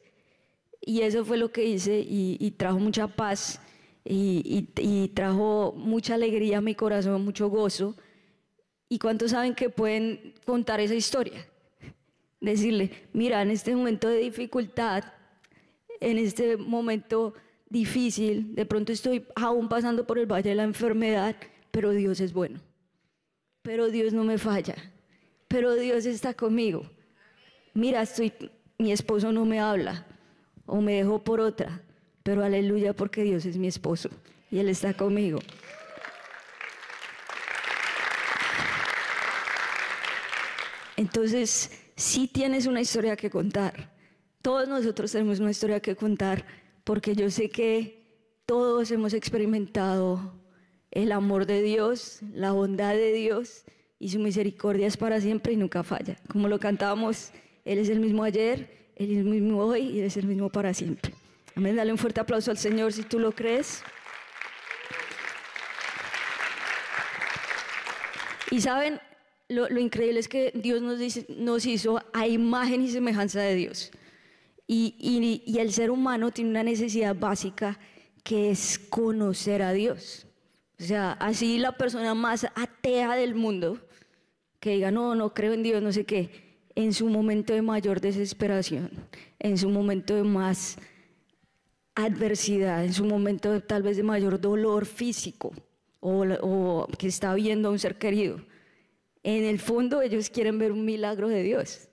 Y 0.80 1.02
eso 1.02 1.26
fue 1.26 1.36
lo 1.36 1.52
que 1.52 1.66
hice 1.66 2.00
y, 2.00 2.52
trajo 2.52 2.80
mucha 2.80 3.08
paz 3.10 3.60
y, 4.06 5.12
trajo 5.14 5.74
mucha 5.76 6.14
alegría 6.14 6.60
a 6.60 6.62
mi 6.62 6.74
corazón, 6.74 7.22
mucho 7.26 7.50
gozo. 7.50 7.98
¿Y 8.88 8.98
cuántos 8.98 9.32
saben 9.32 9.54
que 9.54 9.70
pueden 9.70 10.34
contar 10.46 10.80
esa 10.80 10.96
historia? 10.96 11.46
Decirle, 12.40 12.92
mira, 13.12 13.42
en 13.42 13.52
este 13.52 13.76
momento 13.76 14.08
de 14.08 14.20
dificultad, 14.20 15.04
en 16.00 16.18
este 16.18 16.56
momento 16.56 17.34
difícil, 17.70 18.56
de 18.56 18.66
pronto 18.66 18.94
estoy 18.94 19.26
aún 19.36 19.68
pasando 19.68 20.08
por 20.08 20.18
el 20.18 20.32
valle 20.32 20.52
de 20.52 20.56
la 20.56 20.64
enfermedad, 20.64 21.36
pero 21.72 21.92
Dios 21.92 22.20
es 22.20 22.34
bueno. 22.34 22.60
Pero 23.62 23.90
Dios 23.90 24.14
no 24.14 24.24
me 24.24 24.38
falla. 24.38 24.76
Pero 25.48 25.76
Dios 25.76 26.06
está 26.06 26.34
conmigo. 26.34 26.84
Mira, 27.74 28.02
estoy, 28.02 28.34
mi 28.78 28.92
esposo 28.92 29.32
no 29.32 29.46
me 29.46 29.60
habla 29.60 30.06
o 30.66 30.82
me 30.82 30.94
dejó 30.94 31.24
por 31.24 31.40
otra, 31.40 31.82
pero 32.24 32.44
aleluya 32.44 32.94
porque 32.94 33.24
Dios 33.24 33.46
es 33.46 33.58
mi 33.58 33.68
esposo 33.68 34.10
y 34.50 34.60
Él 34.60 34.70
está 34.70 34.94
conmigo. 34.94 35.40
Entonces, 40.98 41.72
sí 41.96 42.28
tienes 42.28 42.68
una 42.68 42.82
historia 42.82 43.16
que 43.16 43.30
contar. 43.30 43.92
Todos 44.42 44.68
nosotros 44.68 45.12
tenemos 45.12 45.40
una 45.40 45.52
historia 45.52 45.80
que 45.80 45.96
contar 45.96 46.46
porque 46.84 47.16
yo 47.16 47.30
sé 47.30 47.50
que 47.50 48.42
todos 48.46 48.92
hemos 48.92 49.14
experimentado 49.14 50.41
el 50.92 51.12
amor 51.12 51.46
de 51.46 51.62
Dios, 51.62 52.20
la 52.34 52.52
bondad 52.52 52.94
de 52.94 53.14
Dios 53.14 53.64
y 54.00 54.10
su 54.10 54.20
misericordia 54.20 54.88
es 54.88 54.98
para 54.98 55.22
siempre 55.22 55.54
y 55.54 55.58
nunca 55.58 55.84
falla. 55.84 56.18
Como 56.28 56.48
lo 56.48 56.60
cantábamos, 56.60 57.32
Él 57.66 57.80
es 57.80 57.90
el 57.90 58.00
mismo 58.00 58.24
ayer, 58.24 58.90
Él 58.96 59.12
es 59.12 59.18
el 59.18 59.26
mismo 59.26 59.60
hoy 59.64 59.82
y 59.82 60.00
Él 60.00 60.06
es 60.06 60.18
el 60.18 60.28
mismo 60.28 60.50
para 60.50 60.74
siempre. 60.74 61.14
Amén, 61.56 61.76
dale 61.76 61.92
un 61.92 61.98
fuerte 61.98 62.22
aplauso 62.22 62.52
al 62.52 62.58
Señor 62.58 62.94
si 62.94 63.04
tú 63.04 63.20
lo 63.20 63.32
crees. 63.32 63.84
Y 68.50 68.62
saben, 68.62 69.00
lo, 69.48 69.68
increíble 69.80 70.20
es 70.20 70.28
que 70.28 70.52
Dios 70.54 70.82
nos, 70.82 71.00
nos 71.30 71.66
hizo 71.66 72.04
a 72.14 72.28
imagen 72.28 72.82
y 72.82 72.90
semejanza 72.90 73.42
de 73.42 73.56
Dios. 73.56 73.92
Y, 74.74 75.58
el 75.60 75.74
ser 75.74 75.92
humano 75.92 76.32
tiene 76.32 76.50
una 76.50 76.64
necesidad 76.64 77.14
básica 77.14 77.78
que 78.24 78.52
es 78.52 78.80
conocer 78.80 79.62
a 79.62 79.74
Dios. 79.74 80.26
O 80.82 80.84
sea, 80.84 81.12
así 81.14 81.60
la 81.60 81.78
persona 81.78 82.16
más 82.16 82.48
atea 82.56 83.16
del 83.16 83.36
mundo, 83.36 83.80
que 84.60 84.72
diga, 84.72 84.90
no, 84.90 85.14
no 85.14 85.32
creo 85.32 85.54
en 85.54 85.62
Dios, 85.62 85.82
no 85.84 85.92
sé 85.92 86.06
qué, 86.06 86.32
en 86.74 86.94
su 86.94 87.08
momento 87.08 87.54
de 87.54 87.62
mayor 87.62 88.02
desesperación, 88.02 88.90
en 89.38 89.60
su 89.60 89.70
momento 89.70 90.16
de 90.16 90.24
más 90.24 90.80
adversidad, 91.94 92.84
en 92.84 92.94
su 92.94 93.06
momento 93.06 93.52
de, 93.52 93.62
tal 93.62 93.84
vez 93.84 93.96
de 93.98 94.04
mayor 94.04 94.42
dolor 94.42 94.88
físico 94.88 95.52
o, 96.00 96.24
o 96.42 96.88
que 96.98 97.08
está 97.08 97.36
viendo 97.36 97.70
a 97.70 97.72
un 97.72 97.80
ser 97.80 98.00
querido, 98.00 98.42
en 99.22 99.44
el 99.44 99.60
fondo 99.60 100.02
ellos 100.02 100.32
quieren 100.32 100.58
ver 100.58 100.72
un 100.72 100.84
milagro 100.84 101.28
de 101.28 101.44
Dios. 101.44 101.90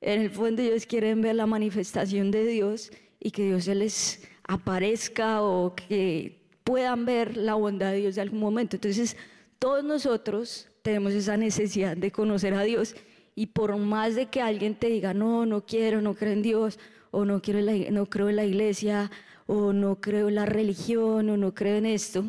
En 0.00 0.22
el 0.22 0.30
fondo 0.30 0.62
ellos 0.62 0.86
quieren 0.86 1.20
ver 1.20 1.34
la 1.34 1.44
manifestación 1.44 2.30
de 2.30 2.46
Dios 2.46 2.90
y 3.18 3.32
que 3.32 3.44
Dios 3.44 3.64
se 3.64 3.74
les 3.74 4.26
aparezca 4.44 5.42
o 5.42 5.74
que 5.74 6.39
puedan 6.70 7.04
ver 7.04 7.36
la 7.36 7.54
bondad 7.54 7.90
de 7.90 7.98
Dios 7.98 8.14
de 8.14 8.20
algún 8.20 8.38
momento. 8.38 8.76
Entonces, 8.76 9.16
todos 9.58 9.82
nosotros 9.82 10.68
tenemos 10.82 11.12
esa 11.14 11.36
necesidad 11.36 11.96
de 11.96 12.12
conocer 12.12 12.54
a 12.54 12.62
Dios 12.62 12.94
y 13.34 13.46
por 13.46 13.76
más 13.76 14.14
de 14.14 14.26
que 14.26 14.40
alguien 14.40 14.76
te 14.76 14.86
diga, 14.86 15.12
no, 15.12 15.46
no 15.46 15.66
quiero, 15.66 16.00
no 16.00 16.14
creo 16.14 16.32
en 16.32 16.42
Dios, 16.42 16.78
o 17.10 17.24
no, 17.24 17.42
quiero 17.42 17.58
no 17.90 18.06
creo 18.06 18.28
en 18.28 18.36
la 18.36 18.44
iglesia, 18.44 19.10
o 19.48 19.72
no 19.72 20.00
creo 20.00 20.28
en 20.28 20.36
la 20.36 20.46
religión, 20.46 21.28
o 21.28 21.36
no 21.36 21.54
creo 21.54 21.76
en 21.76 21.86
esto, 21.86 22.24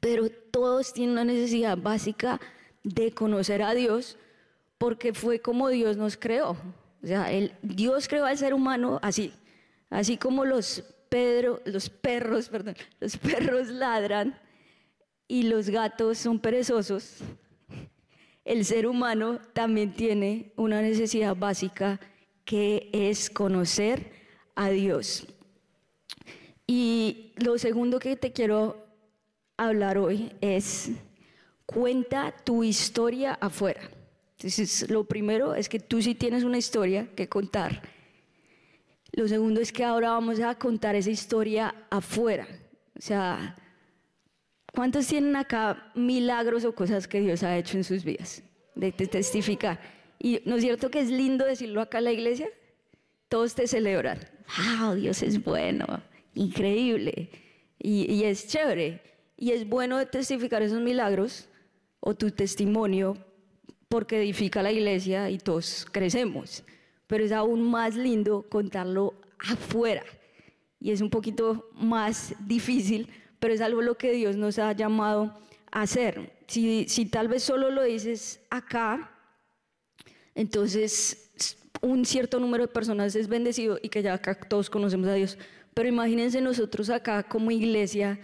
pero 0.00 0.28
todos 0.50 0.92
tienen 0.92 1.12
una 1.12 1.24
necesidad 1.24 1.78
básica 1.78 2.40
de 2.82 3.12
conocer 3.12 3.62
a 3.62 3.72
Dios 3.72 4.16
porque 4.78 5.14
fue 5.14 5.38
como 5.38 5.68
Dios 5.68 5.96
nos 5.96 6.16
creó. 6.16 6.56
O 7.04 7.06
sea, 7.06 7.30
el, 7.30 7.52
Dios 7.62 8.08
creó 8.08 8.24
al 8.24 8.36
ser 8.36 8.52
humano 8.52 8.98
así, 9.00 9.32
así 9.90 10.16
como 10.16 10.44
los, 10.44 10.82
Pedro, 11.08 11.60
los 11.64 11.88
perros, 11.90 12.48
perdón, 12.50 12.76
los 13.00 13.16
perros 13.16 13.68
ladran 13.68 14.38
y 15.26 15.44
los 15.44 15.68
gatos 15.68 16.18
son 16.18 16.38
perezosos. 16.38 17.18
El 18.44 18.64
ser 18.64 18.86
humano 18.86 19.40
también 19.52 19.92
tiene 19.92 20.52
una 20.56 20.80
necesidad 20.80 21.36
básica 21.36 22.00
que 22.44 22.88
es 22.92 23.28
conocer 23.28 24.10
a 24.54 24.70
Dios. 24.70 25.26
Y 26.66 27.32
lo 27.36 27.58
segundo 27.58 27.98
que 27.98 28.16
te 28.16 28.32
quiero 28.32 28.86
hablar 29.58 29.98
hoy 29.98 30.32
es 30.40 30.90
cuenta 31.66 32.34
tu 32.44 32.64
historia 32.64 33.34
afuera. 33.34 33.82
Entonces, 34.38 34.88
lo 34.88 35.04
primero 35.04 35.54
es 35.54 35.68
que 35.68 35.80
tú 35.80 36.00
sí 36.00 36.14
tienes 36.14 36.44
una 36.44 36.58
historia 36.58 37.08
que 37.14 37.28
contar. 37.28 37.82
Lo 39.12 39.26
segundo 39.26 39.60
es 39.60 39.72
que 39.72 39.84
ahora 39.84 40.10
vamos 40.10 40.40
a 40.40 40.54
contar 40.54 40.94
esa 40.94 41.10
historia 41.10 41.74
afuera. 41.90 42.46
O 42.96 43.00
sea, 43.00 43.56
¿cuántos 44.72 45.06
tienen 45.06 45.36
acá 45.36 45.90
milagros 45.94 46.64
o 46.64 46.74
cosas 46.74 47.08
que 47.08 47.20
Dios 47.20 47.42
ha 47.42 47.56
hecho 47.56 47.76
en 47.76 47.84
sus 47.84 48.04
vidas? 48.04 48.42
De, 48.74 48.92
testificar. 48.92 49.80
Y 50.18 50.40
no 50.44 50.56
es 50.56 50.62
cierto 50.62 50.90
que 50.90 51.00
es 51.00 51.10
lindo 51.10 51.44
decirlo 51.44 51.80
acá 51.80 51.98
en 51.98 52.04
la 52.04 52.12
iglesia. 52.12 52.48
Todos 53.28 53.54
te 53.54 53.66
celebran. 53.66 54.18
¡Wow! 54.78 54.94
Dios 54.94 55.22
es 55.22 55.42
bueno, 55.42 55.86
increíble. 56.34 57.30
Y, 57.78 58.12
y 58.12 58.24
es 58.24 58.46
chévere. 58.48 59.02
Y 59.36 59.52
es 59.52 59.68
bueno 59.68 60.04
testificar 60.06 60.62
esos 60.62 60.80
milagros 60.80 61.48
o 62.00 62.14
tu 62.14 62.30
testimonio 62.30 63.16
porque 63.88 64.20
edifica 64.20 64.62
la 64.62 64.72
iglesia 64.72 65.30
y 65.30 65.38
todos 65.38 65.86
crecemos. 65.90 66.64
Pero 67.08 67.24
es 67.24 67.32
aún 67.32 67.62
más 67.62 67.96
lindo 67.96 68.46
contarlo 68.48 69.14
afuera. 69.40 70.04
Y 70.78 70.92
es 70.92 71.00
un 71.00 71.10
poquito 71.10 71.68
más 71.74 72.34
difícil, 72.46 73.08
pero 73.40 73.52
es 73.52 73.60
algo 73.60 73.82
lo 73.82 73.96
que 73.96 74.12
Dios 74.12 74.36
nos 74.36 74.60
ha 74.60 74.70
llamado 74.72 75.34
a 75.72 75.82
hacer. 75.82 76.32
Si, 76.46 76.86
si 76.88 77.06
tal 77.06 77.26
vez 77.26 77.42
solo 77.42 77.72
lo 77.72 77.82
dices 77.82 78.40
acá, 78.50 79.10
entonces 80.36 81.32
un 81.80 82.04
cierto 82.04 82.38
número 82.38 82.66
de 82.66 82.72
personas 82.72 83.14
es 83.16 83.28
bendecido 83.28 83.78
y 83.82 83.88
que 83.88 84.02
ya 84.02 84.14
acá 84.14 84.38
todos 84.38 84.70
conocemos 84.70 85.08
a 85.08 85.14
Dios. 85.14 85.38
Pero 85.74 85.88
imagínense 85.88 86.40
nosotros 86.40 86.90
acá 86.90 87.22
como 87.22 87.50
iglesia 87.50 88.18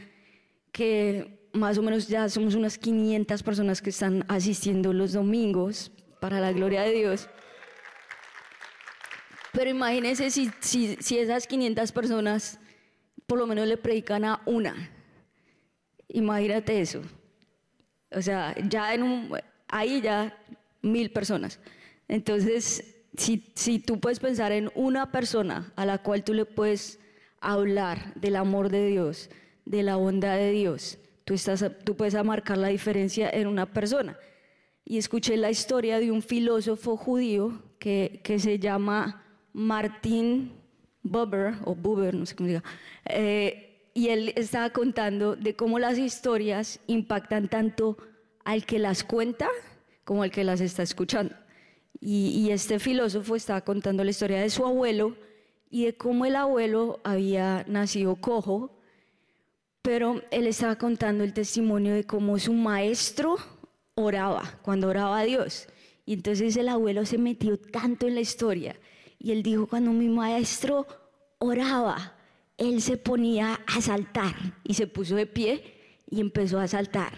que 0.73 1.49
más 1.53 1.79
o 1.79 1.83
menos 1.83 2.09
ya 2.09 2.29
somos 2.29 2.55
unas 2.55 2.79
500 2.79 3.42
personas 3.42 3.81
que 3.81 3.90
están 3.90 4.25
asistiendo 4.29 4.92
los 4.92 5.12
domingos 5.12 5.92
para 6.20 6.40
la 6.40 6.53
gloria 6.53 6.83
de 6.83 6.92
Dios. 6.92 7.29
Pero 9.55 9.71
imagínense 9.71 10.31
si, 10.31 10.51
si, 10.61 10.97
si 11.01 11.19
esas 11.19 11.47
500 11.47 11.93
personas 11.93 12.59
por 13.27 13.38
lo 13.38 13.47
menos 13.47 13.67
le 13.67 13.77
predican 13.77 14.25
a 14.25 14.43
una. 14.45 14.90
Imagínate 16.09 16.81
eso. 16.81 17.01
O 18.11 18.21
sea, 18.21 18.55
ya 18.69 18.93
en 18.95 19.31
ahí 19.69 20.03
ya 20.03 20.37
mil 20.83 21.11
personas. 21.11 21.59
Entonces, 22.07 22.97
si, 23.17 23.51
si 23.55 23.79
tú 23.79 23.99
puedes 23.99 24.21
pensar 24.21 24.53
en 24.53 24.71
una 24.75 25.11
persona 25.11 25.73
a 25.77 25.87
la 25.87 25.99
cual 25.99 26.23
tú 26.23 26.35
le 26.35 26.45
puedes 26.45 27.01
hablar 27.40 28.12
del 28.14 28.37
amor 28.37 28.69
de 28.69 28.87
Dios, 28.88 29.31
de 29.64 29.83
la 29.83 29.97
bondad 29.97 30.37
de 30.37 30.51
Dios, 30.51 30.99
Tú, 31.25 31.33
estás, 31.33 31.64
tú 31.85 31.97
puedes 31.97 32.23
marcar 32.23 32.59
la 32.59 32.69
diferencia 32.69 33.31
en 33.31 33.47
una 33.47 33.64
persona. 33.73 34.19
Y 34.85 34.99
escuché 34.99 35.38
la 35.38 35.51
historia 35.51 35.99
de 35.99 36.11
un 36.11 36.21
filósofo 36.21 36.99
judío 36.99 37.62
que, 37.79 38.21
que 38.23 38.38
se 38.38 38.59
llama 38.59 39.24
Martin 39.55 40.53
Buber, 41.03 41.55
o 41.64 41.75
Buber, 41.75 42.14
no 42.14 42.27
sé 42.27 42.37
cómo 42.37 42.49
diga, 42.49 42.62
eh, 43.07 43.88
y 43.95 44.09
él 44.09 44.35
estaba 44.37 44.69
contando 44.71 45.37
de 45.37 45.57
cómo 45.57 45.79
las 45.79 45.97
historias 45.97 46.81
impactan 46.87 47.49
tanto 47.49 47.97
al 48.45 48.67
que 48.67 48.79
las 48.79 49.03
cuenta 49.03 49.49
como 50.05 50.23
al 50.23 50.31
que 50.31 50.45
las 50.45 50.61
está 50.61 50.83
escuchando. 50.83 51.35
Y, 51.99 52.29
y, 52.29 52.51
este 52.51 52.79
filósofo 52.79 53.35
estaba 53.35 53.62
contando 53.62 54.05
la 54.05 54.11
historia 54.11 54.38
de 54.43 54.51
su 54.51 54.67
abuelo 54.67 55.17
y 55.71 55.87
de 55.87 55.97
cómo 55.97 56.27
el 56.27 56.37
abuelo 56.37 57.01
había 57.03 57.64
nacido 57.67 58.17
cojo 58.17 58.75
pero 59.85 60.23
él 60.31 60.47
estaba 60.47 60.77
contando 60.77 61.25
el 61.25 61.35
testimonio 61.35 61.93
de 61.93 62.05
cómo 62.05 62.38
su 62.38 62.55
maestro 62.55 63.37
oraba, 63.95 64.59
cuando 64.62 64.88
oraba 64.88 65.19
a 65.19 65.25
Dios. 65.25 65.69
Y 66.07 66.14
entonces 66.14 66.57
el 66.57 66.71
abuelo 66.71 67.05
se 67.05 67.19
metió 67.19 67.59
tanto 67.59 68.09
en 68.09 68.14
la 68.14 68.23
historia. 68.23 68.77
Y 69.25 69.33
él 69.33 69.43
dijo, 69.43 69.67
cuando 69.67 69.91
mi 69.91 70.09
maestro 70.09 70.87
oraba, 71.39 72.13
él 72.59 72.83
se 72.83 72.99
ponía 72.99 73.59
a 73.67 73.81
saltar. 73.81 74.35
Y 74.63 74.75
se 74.75 74.87
puso 74.87 75.15
de 75.15 75.27
pie 75.27 75.63
y 76.11 76.21
empezó 76.21 76.61
a 76.61 76.69
saltar. 76.69 77.13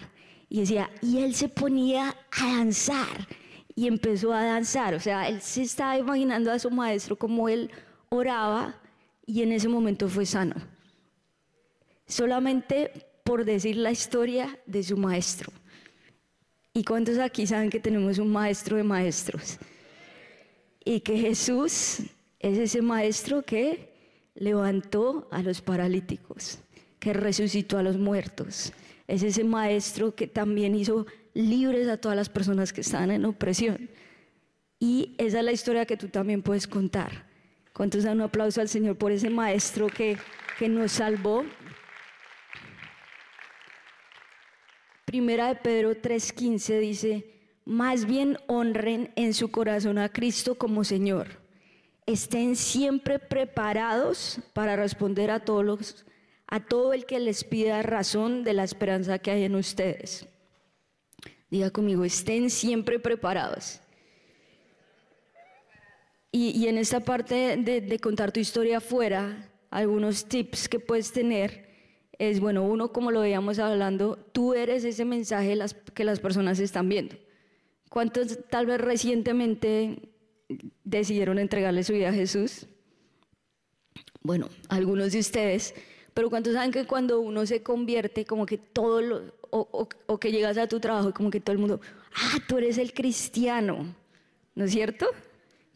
Y 0.49 0.61
decía, 0.61 0.89
y 1.01 1.17
él 1.17 1.35
se 1.35 1.49
ponía 1.49 2.15
a 2.31 2.57
danzar. 2.57 3.27
Y 3.75 3.87
empezó 3.87 4.31
a 4.31 4.45
danzar. 4.45 4.93
O 4.93 4.99
sea, 5.01 5.27
él 5.27 5.41
se 5.41 5.63
estaba 5.63 5.97
imaginando 5.97 6.49
a 6.49 6.59
su 6.59 6.71
maestro 6.71 7.17
como 7.17 7.49
él 7.49 7.69
oraba 8.07 8.79
y 9.25 9.41
en 9.41 9.51
ese 9.51 9.67
momento 9.67 10.07
fue 10.07 10.25
sano 10.25 10.55
solamente 12.07 13.05
por 13.23 13.43
decir 13.43 13.75
la 13.75 13.91
historia 13.91 14.57
de 14.65 14.81
su 14.81 14.97
maestro. 14.97 15.51
¿Y 16.73 16.83
cuántos 16.83 17.17
aquí 17.17 17.45
saben 17.45 17.69
que 17.69 17.79
tenemos 17.79 18.17
un 18.17 18.31
maestro 18.31 18.77
de 18.77 18.83
maestros? 18.83 19.57
Y 20.87 21.01
que 21.01 21.17
Jesús 21.17 21.99
es 22.39 22.57
ese 22.57 22.81
maestro 22.81 23.43
que 23.43 23.91
levantó 24.35 25.27
a 25.31 25.41
los 25.41 25.59
paralíticos, 25.59 26.59
que 26.97 27.11
resucitó 27.11 27.77
a 27.77 27.83
los 27.83 27.97
muertos. 27.97 28.71
Es 29.05 29.21
ese 29.21 29.43
maestro 29.43 30.15
que 30.15 30.27
también 30.27 30.75
hizo 30.75 31.05
libres 31.33 31.89
a 31.89 31.97
todas 31.97 32.15
las 32.15 32.29
personas 32.29 32.71
que 32.71 32.79
están 32.79 33.11
en 33.11 33.25
opresión. 33.25 33.89
Y 34.79 35.13
esa 35.17 35.39
es 35.39 35.43
la 35.43 35.51
historia 35.51 35.85
que 35.85 35.97
tú 35.97 36.07
también 36.07 36.41
puedes 36.41 36.67
contar. 36.67 37.27
¿Cuántos 37.73 38.03
dan 38.05 38.19
un 38.19 38.23
aplauso 38.23 38.61
al 38.61 38.69
Señor 38.69 38.97
por 38.97 39.11
ese 39.11 39.29
maestro 39.29 39.87
que, 39.87 40.17
que 40.57 40.69
nos 40.69 40.93
salvó? 40.93 41.43
Primera 45.03 45.49
de 45.49 45.55
Pedro 45.55 45.91
3:15 45.95 46.79
dice, 46.79 47.36
más 47.67 48.05
bien 48.05 48.37
honren 48.47 49.11
en 49.17 49.33
su 49.33 49.51
corazón 49.51 49.97
a 49.97 50.07
Cristo 50.07 50.55
como 50.55 50.85
Señor. 50.85 51.27
Estén 52.05 52.55
siempre 52.55 53.19
preparados 53.19 54.39
para 54.53 54.77
responder 54.77 55.29
a 55.29 55.41
todos 55.41 56.05
a 56.49 56.61
todo 56.61 56.93
el 56.93 57.05
que 57.05 57.19
les 57.19 57.43
pida 57.43 57.81
razón 57.81 58.45
de 58.45 58.53
la 58.53 58.63
esperanza 58.63 59.19
que 59.19 59.31
hay 59.31 59.43
en 59.43 59.55
ustedes. 59.55 60.25
Diga 61.51 61.69
conmigo, 61.71 62.05
estén 62.05 62.49
siempre 62.49 62.99
preparados. 62.99 63.81
Y, 66.31 66.67
en 66.67 66.77
esta 66.77 67.01
parte 67.01 67.57
de, 67.57 67.99
contar 67.99 68.31
tu 68.31 68.39
historia 68.39 68.77
afuera, 68.77 69.49
algunos 69.69 70.25
tips 70.25 70.69
que 70.69 70.79
puedes 70.79 71.11
tener 71.11 71.67
es, 72.17 72.39
bueno, 72.39 72.63
uno, 72.63 72.93
como 72.93 73.11
lo 73.11 73.21
veíamos 73.21 73.59
hablando, 73.59 74.17
tú 74.31 74.53
eres 74.53 74.85
ese 74.85 75.03
mensaje 75.03 75.57
que 75.93 76.05
las 76.05 76.19
personas 76.21 76.59
están 76.59 76.87
viendo. 76.87 77.17
¿Cuántos 77.89 78.47
tal 78.49 78.65
vez 78.65 78.79
recientemente 78.79 80.09
decidieron 80.83 81.39
entregarle 81.39 81.83
su 81.83 81.93
vida 81.93 82.09
a 82.09 82.13
Jesús? 82.13 82.67
Bueno, 84.21 84.49
algunos 84.69 85.13
de 85.13 85.19
ustedes, 85.19 85.73
pero 86.13 86.29
¿cuántos 86.29 86.53
saben 86.53 86.71
que 86.71 86.85
cuando 86.85 87.19
uno 87.19 87.45
se 87.45 87.63
convierte, 87.63 88.25
como 88.25 88.45
que 88.45 88.57
todo 88.57 89.01
lo, 89.01 89.33
o, 89.49 90.19
que 90.19 90.31
llegas 90.31 90.57
a 90.57 90.67
tu 90.67 90.79
trabajo, 90.79 91.13
como 91.13 91.29
que 91.29 91.39
todo 91.39 91.53
el 91.53 91.59
mundo, 91.59 91.79
ah, 92.15 92.37
tú 92.47 92.57
eres 92.57 92.77
el 92.77 92.93
cristiano, 92.93 93.95
¿no 94.55 94.65
es 94.65 94.71
cierto? 94.71 95.07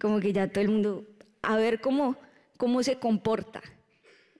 como 0.01 0.19
que 0.19 0.33
ya 0.33 0.51
todo 0.51 0.63
el 0.63 0.69
mundo, 0.69 1.05
a 1.43 1.55
ver 1.57 1.79
cómo, 1.79 2.17
cómo 2.57 2.81
se 2.81 2.97
comporta. 2.97 3.61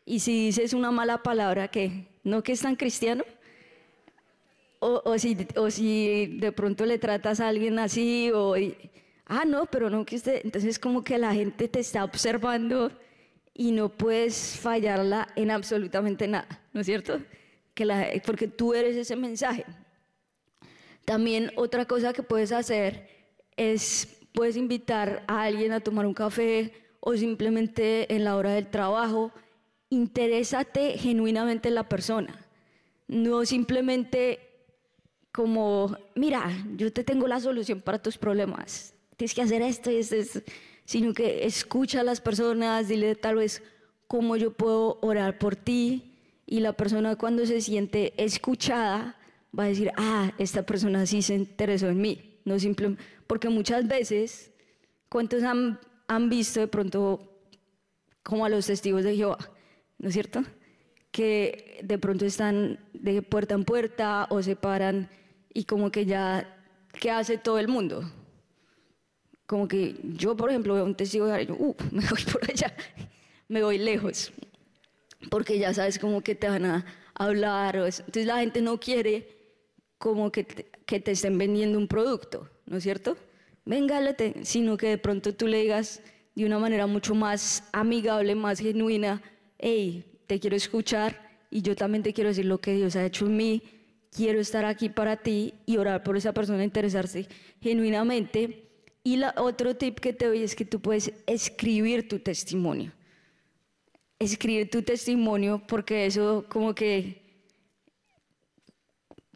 Y 0.03 0.19
si 0.19 0.47
dices 0.47 0.73
una 0.73 0.91
mala 0.91 1.21
palabra, 1.21 1.67
¿qué? 1.69 2.07
¿No 2.23 2.41
que 2.41 2.53
es 2.53 2.61
tan 2.61 2.75
cristiano? 2.75 3.23
O, 4.83 5.01
o, 5.05 5.17
si, 5.19 5.37
o 5.55 5.69
si 5.69 6.37
de 6.39 6.51
pronto 6.51 6.85
le 6.85 6.97
tratas 6.97 7.39
a 7.39 7.47
alguien 7.47 7.77
así, 7.77 8.31
o, 8.33 8.55
ah, 9.27 9.45
no, 9.45 9.67
pero 9.67 9.89
no 9.89 10.03
que 10.05 10.15
usted, 10.15 10.41
entonces 10.43 10.79
como 10.79 11.03
que 11.03 11.19
la 11.19 11.33
gente 11.33 11.67
te 11.67 11.79
está 11.79 12.03
observando 12.03 12.91
y 13.53 13.71
no 13.71 13.89
puedes 13.89 14.57
fallarla 14.59 15.27
en 15.35 15.51
absolutamente 15.51 16.27
nada, 16.27 16.61
¿no 16.73 16.81
es 16.81 16.87
cierto? 16.87 17.21
Que 17.75 17.85
la, 17.85 18.07
porque 18.25 18.47
tú 18.47 18.73
eres 18.73 18.95
ese 18.95 19.15
mensaje. 19.15 19.65
También 21.05 21.51
otra 21.55 21.85
cosa 21.85 22.11
que 22.11 22.23
puedes 22.23 22.51
hacer 22.51 23.07
es 23.55 24.19
puedes 24.33 24.57
invitar 24.57 25.23
a 25.27 25.43
alguien 25.43 25.73
a 25.73 25.79
tomar 25.79 26.05
un 26.05 26.13
café 26.13 26.73
o 26.99 27.15
simplemente 27.15 28.13
en 28.13 28.23
la 28.23 28.35
hora 28.35 28.51
del 28.53 28.67
trabajo. 28.67 29.31
Interésate 29.89 30.97
genuinamente 30.97 31.69
en 31.69 31.75
la 31.75 31.87
persona. 31.87 32.47
No 33.07 33.45
simplemente 33.45 34.50
como, 35.31 35.95
mira, 36.15 36.51
yo 36.75 36.91
te 36.91 37.03
tengo 37.03 37.27
la 37.27 37.39
solución 37.39 37.81
para 37.81 38.01
tus 38.01 38.17
problemas. 38.17 38.93
Tienes 39.17 39.33
que 39.33 39.41
hacer 39.41 39.61
esto 39.61 39.91
y 39.91 39.97
esto, 39.97 40.41
sino 40.85 41.13
que 41.13 41.45
escucha 41.45 42.01
a 42.01 42.03
las 42.03 42.21
personas, 42.21 42.87
dile 42.87 43.15
tal 43.15 43.35
vez 43.35 43.63
cómo 44.07 44.35
yo 44.35 44.53
puedo 44.53 44.99
orar 45.01 45.37
por 45.37 45.55
ti. 45.55 46.17
Y 46.45 46.59
la 46.59 46.73
persona 46.73 47.15
cuando 47.15 47.45
se 47.45 47.61
siente 47.61 48.13
escuchada 48.21 49.17
va 49.57 49.63
a 49.63 49.67
decir, 49.67 49.91
ah, 49.95 50.33
esta 50.37 50.63
persona 50.63 51.05
sí 51.05 51.21
se 51.21 51.35
interesó 51.35 51.87
en 51.87 52.01
mí 52.01 52.31
no 52.45 52.59
simplemente, 52.59 53.03
porque 53.27 53.49
muchas 53.49 53.87
veces, 53.87 54.51
¿cuántos 55.09 55.43
han, 55.43 55.79
han 56.07 56.29
visto 56.29 56.59
de 56.59 56.67
pronto 56.67 57.41
como 58.23 58.45
a 58.45 58.49
los 58.49 58.67
testigos 58.67 59.03
de 59.03 59.15
Jehová? 59.15 59.37
¿No 59.97 60.09
es 60.09 60.13
cierto? 60.13 60.43
Que 61.11 61.79
de 61.83 61.97
pronto 61.97 62.25
están 62.25 62.79
de 62.93 63.21
puerta 63.21 63.55
en 63.55 63.63
puerta 63.63 64.27
o 64.29 64.41
se 64.41 64.55
paran 64.55 65.09
y 65.53 65.63
como 65.65 65.91
que 65.91 66.05
ya, 66.05 66.57
¿qué 66.99 67.11
hace 67.11 67.37
todo 67.37 67.59
el 67.59 67.67
mundo? 67.67 68.09
Como 69.45 69.67
que 69.67 69.95
yo, 70.03 70.35
por 70.35 70.49
ejemplo, 70.49 70.75
veo 70.75 70.85
un 70.85 70.95
testigo 70.95 71.25
de 71.27 71.45
Jehová 71.45 71.57
uh, 71.59 71.75
me 71.91 72.05
voy 72.09 72.23
por 72.31 72.49
allá, 72.49 72.73
me 73.47 73.63
voy 73.63 73.77
lejos, 73.77 74.31
porque 75.29 75.59
ya 75.59 75.73
sabes 75.73 75.99
como 75.99 76.21
que 76.21 76.35
te 76.35 76.47
van 76.47 76.65
a 76.65 76.85
hablar. 77.13 77.77
O 77.77 77.85
Entonces 77.85 78.25
la 78.25 78.39
gente 78.39 78.61
no 78.61 78.79
quiere 78.79 79.27
como 79.97 80.31
que 80.31 80.43
te, 80.43 80.71
que 80.85 80.99
te 80.99 81.11
estén 81.11 81.37
vendiendo 81.37 81.77
un 81.77 81.87
producto, 81.87 82.49
¿no 82.65 82.77
es 82.77 82.83
cierto? 82.83 83.17
Venga, 83.65 83.99
sino 84.43 84.77
que 84.77 84.87
de 84.87 84.97
pronto 84.97 85.33
tú 85.35 85.47
le 85.47 85.61
digas 85.61 86.01
de 86.35 86.45
una 86.45 86.59
manera 86.59 86.87
mucho 86.87 87.13
más 87.13 87.63
amigable, 87.73 88.35
más 88.35 88.59
genuina, 88.59 89.21
hey, 89.59 90.05
te 90.27 90.39
quiero 90.39 90.55
escuchar 90.55 91.39
y 91.49 91.61
yo 91.61 91.75
también 91.75 92.03
te 92.03 92.13
quiero 92.13 92.29
decir 92.29 92.45
lo 92.45 92.59
que 92.59 92.73
Dios 92.73 92.95
ha 92.95 93.05
hecho 93.05 93.25
en 93.27 93.37
mí, 93.37 93.63
quiero 94.15 94.39
estar 94.39 94.65
aquí 94.65 94.89
para 94.89 95.17
ti 95.17 95.53
y 95.65 95.77
orar 95.77 96.03
por 96.03 96.17
esa 96.17 96.33
persona, 96.33 96.63
interesarse 96.63 97.27
genuinamente. 97.61 98.67
Y 99.03 99.17
la, 99.17 99.33
otro 99.37 99.75
tip 99.75 99.99
que 99.99 100.13
te 100.13 100.27
doy 100.27 100.43
es 100.43 100.55
que 100.55 100.65
tú 100.65 100.79
puedes 100.79 101.11
escribir 101.25 102.07
tu 102.07 102.19
testimonio. 102.19 102.91
Escribir 104.19 104.69
tu 104.69 104.83
testimonio 104.83 105.63
porque 105.67 106.05
eso 106.05 106.45
como 106.47 106.75
que 106.75 107.19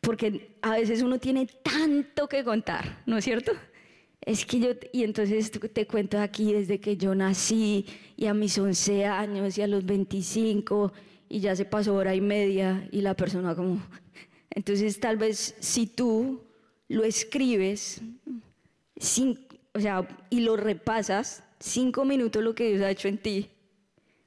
porque 0.02 0.56
a 0.62 0.74
veces 0.74 1.02
uno 1.02 1.18
tiene 1.18 1.48
tanto 1.48 2.30
que 2.30 2.44
contar, 2.44 3.02
¿no 3.08 3.18
es 3.18 3.24
cierto? 3.26 3.54
Es 4.22 4.46
que 4.46 4.60
yo, 4.60 4.70
y 4.94 5.04
entonces 5.04 5.52
te 5.52 5.88
cuento 5.88 6.20
aquí 6.20 6.54
desde 6.54 6.80
que 6.80 6.96
yo 6.96 7.16
nací 7.16 7.88
y 8.16 8.28
a 8.28 8.36
mis 8.36 8.56
11 8.56 9.06
años 9.06 9.58
y 9.58 9.64
a 9.64 9.68
los 9.68 9.84
25 9.84 10.94
y 11.28 11.40
ya 11.40 11.56
se 11.56 11.66
pasó 11.66 11.96
hora 11.96 12.14
y 12.14 12.22
media 12.22 12.88
y 12.92 13.02
la 13.02 13.16
persona 13.16 13.56
como... 13.56 13.82
Entonces 14.56 15.00
tal 15.00 15.18
vez 15.18 15.56
si 15.60 15.86
tú 15.86 16.41
lo 16.88 17.04
escribes 17.04 18.02
o 19.74 19.80
sea, 19.80 20.08
y 20.30 20.39
lo 20.39 20.56
repasas, 20.56 21.44
cinco 21.60 22.06
minutos 22.06 22.44
lo 22.44 22.56
que 22.56 22.70
Dios 22.70 22.82
ha 22.82 22.89
hecho 22.89 23.08
en 23.08 23.18
ti 23.18 23.50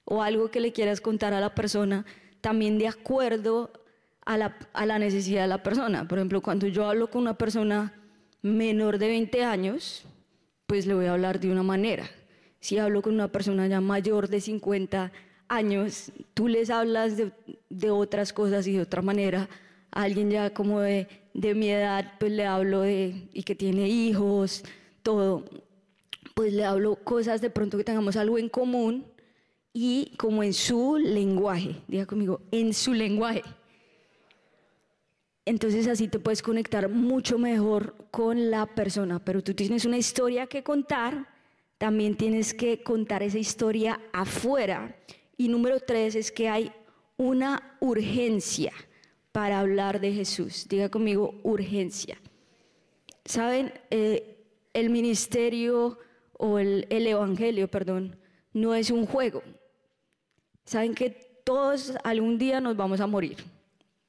o 0.05 0.23
algo 0.23 0.51
que 0.51 0.61
le 0.61 0.73
quieras 0.73 1.01
contar 1.01 1.35
a 1.35 1.41
la 1.41 1.55
persona, 1.55 2.07
también 2.41 2.79
de 2.79 2.89
acuerdo 2.89 3.71
a 4.25 4.37
la, 4.37 4.99
necesidad 4.99 5.43
de 5.43 5.49
la 5.49 5.63
persona. 5.63 6.07
Por 6.07 6.19
ejemplo, 6.19 6.43
cuando 6.43 6.67
yo 6.67 6.85
hablo 6.87 7.11
con 7.11 7.23
una 7.23 7.37
persona 7.37 7.95
menor 8.43 8.99
de 8.99 9.09
20 9.09 9.45
años, 9.45 10.05
pues 10.67 10.87
le 10.87 10.95
voy 10.95 11.07
a 11.07 11.13
hablar 11.13 11.41
de 11.41 11.51
una 11.51 11.63
manera. 11.63 12.09
Si 12.61 12.79
hablo 12.79 13.03
con 13.03 13.15
una 13.15 13.29
persona 13.29 13.67
ya 13.67 13.81
mayor 13.81 14.29
de 14.29 14.41
50 14.41 15.13
años, 15.49 16.13
tú 16.35 16.49
les 16.49 16.71
hablas 16.71 17.17
de, 17.17 17.91
otras 17.91 18.33
cosas 18.33 18.67
y 18.67 18.73
de 18.73 18.83
otra 18.83 19.01
manera. 19.03 19.49
A 19.91 20.03
alguien 20.03 20.31
ya 20.31 20.51
como 20.51 20.81
de, 20.81 21.09
de, 21.35 21.55
mi 21.55 21.71
edad, 21.71 22.15
pues 22.19 22.33
le 22.33 22.45
hablo 22.45 22.83
de, 22.83 23.29
y 23.33 23.43
que 23.43 23.55
tiene 23.55 23.89
hijos, 23.89 24.65
todo, 25.03 25.45
pues 26.35 26.53
le 26.53 26.65
hablo 26.65 26.97
cosas 26.97 27.41
de 27.41 27.51
pronto 27.51 27.79
que 27.79 27.85
tengamos 27.85 28.17
algo 28.17 28.39
en 28.39 28.49
común 28.49 29.07
y 29.73 30.13
como 30.17 30.43
en 30.43 30.53
su 30.53 30.97
lenguaje, 30.97 31.77
diga 31.87 32.07
conmigo, 32.07 32.41
en 32.51 32.75
su 32.75 32.93
lenguaje. 32.93 33.43
Entonces 35.45 35.89
así 35.89 36.09
te 36.09 36.19
puedes 36.19 36.43
conectar 36.43 36.91
mucho 36.91 37.39
mejor 37.39 37.95
con 38.11 38.51
la 38.51 38.67
persona, 38.67 39.19
pero 39.25 39.43
tú 39.43 39.55
tienes 39.55 39.87
una 39.87 39.97
historia 39.97 40.47
que 40.47 40.63
contar, 40.63 41.27
también 41.79 42.17
tienes 42.17 42.53
que 42.53 42.83
contar 42.83 43.23
esa 43.23 43.39
historia 43.39 43.99
afuera. 44.13 44.95
Y 45.39 45.49
número 45.49 45.81
tres 45.81 46.17
es 46.17 46.31
que 46.31 46.49
hay 46.49 46.71
una 47.17 47.77
urgencia 47.81 48.73
para 49.39 49.61
hablar 49.61 50.01
de 50.01 50.13
Jesús. 50.13 50.67
Diga 50.69 50.89
conmigo, 50.89 51.39
urgencia. 51.45 52.19
Saben, 53.25 53.73
eh, 53.89 54.37
el 54.75 54.91
ministerio 54.91 55.97
o 56.33 56.59
el, 56.59 56.89
el 56.91 57.07
evangelio, 57.07 57.69
perdón, 57.69 58.17
no 58.53 58.75
es 58.75 58.91
un 58.91 59.07
juego. 59.07 59.45
Saben 60.65 60.93
que 60.93 61.11
todos 61.45 61.93
algún 62.03 62.37
día 62.37 62.61
nos 62.61 62.77
vamos 62.77 63.01
a 63.01 63.07
morir. 63.07 63.37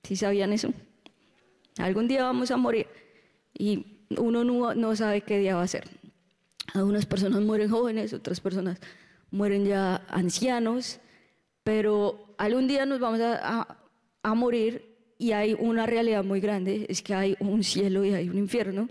¿Sí 0.02 0.16
sabían 0.16 0.52
eso? 0.52 0.74
Algún 1.78 2.08
día 2.08 2.24
vamos 2.24 2.50
a 2.50 2.58
morir 2.58 2.88
y 3.54 4.08
uno 4.18 4.44
no, 4.44 4.96
sabe 4.96 5.22
qué 5.22 5.38
día 5.38 5.56
va 5.56 5.62
a 5.62 5.68
ser. 5.68 5.88
Algunas 6.74 7.06
personas 7.06 7.42
mueren 7.44 7.70
jóvenes, 7.70 8.14
otras 8.14 8.42
personas 8.42 8.80
mueren 9.30 9.64
ya 9.66 9.98
ancianos, 10.10 11.00
pero 11.64 12.34
algún 12.40 12.68
día 12.68 12.88
nos 12.88 13.00
vamos 13.00 13.20
a, 13.22 13.78
morir 14.34 14.89
y 15.20 15.34
hay 15.34 15.54
una 15.54 15.86
realidad 15.86 16.24
muy 16.24 16.40
grande, 16.40 16.86
es 16.88 17.04
que 17.04 17.14
hay 17.14 17.36
un 17.42 17.62
cielo 17.62 18.06
y 18.06 18.14
hay 18.14 18.30
un 18.30 18.38
infierno. 18.38 18.88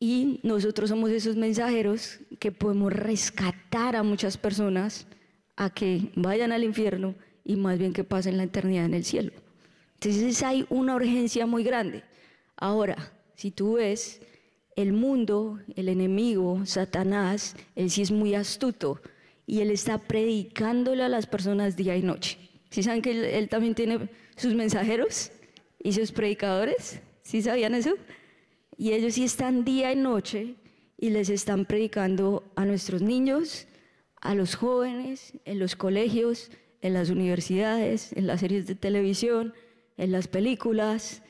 Y 0.00 0.40
nosotros 0.42 0.90
somos 0.90 1.10
esos 1.10 1.36
mensajeros 1.36 2.18
que 2.40 2.50
podemos 2.50 2.92
rescatar 2.92 3.94
a 3.94 4.02
muchas 4.02 4.36
personas 4.36 5.06
a 5.54 5.70
que 5.70 6.10
vayan 6.16 6.50
al 6.50 6.64
infierno 6.64 7.14
y 7.44 7.54
más 7.54 7.78
bien 7.78 7.92
que 7.92 8.02
pasen 8.02 8.36
la 8.36 8.42
eternidad 8.42 8.84
en 8.84 8.94
el 8.94 9.04
cielo. 9.04 9.32
Entonces 9.94 10.42
hay 10.42 10.66
una 10.70 10.96
urgencia 10.96 11.46
muy 11.46 11.62
grande. 11.62 12.02
Ahora, 12.56 13.12
si 13.36 13.52
tú 13.52 13.74
ves 13.74 14.20
el 14.74 14.92
mundo, 14.92 15.60
el 15.76 15.88
enemigo, 15.88 16.66
Satanás, 16.66 17.54
él 17.76 17.90
sí 17.90 18.02
es 18.02 18.10
muy 18.10 18.34
astuto 18.34 19.00
y 19.46 19.60
él 19.60 19.70
está 19.70 19.98
predicándole 19.98 21.04
a 21.04 21.08
las 21.08 21.26
personas 21.26 21.76
día 21.76 21.96
y 21.96 22.02
noche. 22.02 22.38
¿Sí 22.70 22.82
saben 22.82 23.02
que 23.02 23.38
él 23.38 23.48
también 23.48 23.76
tiene 23.76 24.10
sus 24.36 24.54
mensajeros 24.54 25.32
y 25.78 25.92
sus 25.92 26.12
predicadores? 26.12 27.00
¿Sí 27.22 27.42
sabían 27.42 27.74
eso? 27.74 27.94
Y 28.76 28.92
ellos 28.92 29.14
sí 29.14 29.24
están 29.24 29.64
día 29.64 29.92
y 29.92 29.96
noche 29.96 30.56
y 30.98 31.10
les 31.10 31.28
están 31.28 31.64
predicando 31.64 32.44
a 32.54 32.64
nuestros 32.64 33.02
niños, 33.02 33.66
a 34.20 34.34
los 34.34 34.54
jóvenes, 34.54 35.32
en 35.44 35.58
los 35.58 35.76
colegios, 35.76 36.50
en 36.80 36.94
las 36.94 37.10
universidades, 37.10 38.12
en 38.12 38.26
las 38.26 38.40
series 38.40 38.66
de 38.66 38.74
televisión, 38.74 39.54
en 39.96 40.12
las 40.12 40.28
películas, 40.28 41.22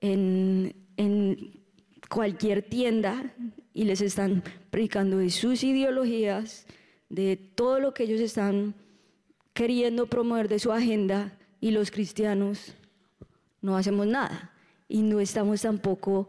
en, 0.00 0.74
en 0.96 1.62
cualquier 2.08 2.62
tienda 2.62 3.34
y 3.74 3.84
les 3.84 4.00
están 4.00 4.42
predicando 4.70 5.18
de 5.18 5.30
sus 5.30 5.64
ideologías, 5.64 6.66
de 7.08 7.36
todo 7.36 7.80
lo 7.80 7.94
que 7.94 8.04
ellos 8.04 8.20
están 8.20 8.74
queriendo 9.52 10.06
promover 10.06 10.48
de 10.48 10.58
su 10.58 10.72
agenda 10.72 11.38
y 11.62 11.70
los 11.70 11.92
cristianos 11.92 12.74
no 13.62 13.76
hacemos 13.76 14.06
nada 14.06 14.52
y 14.88 15.00
no 15.00 15.20
estamos 15.20 15.62
tampoco 15.62 16.28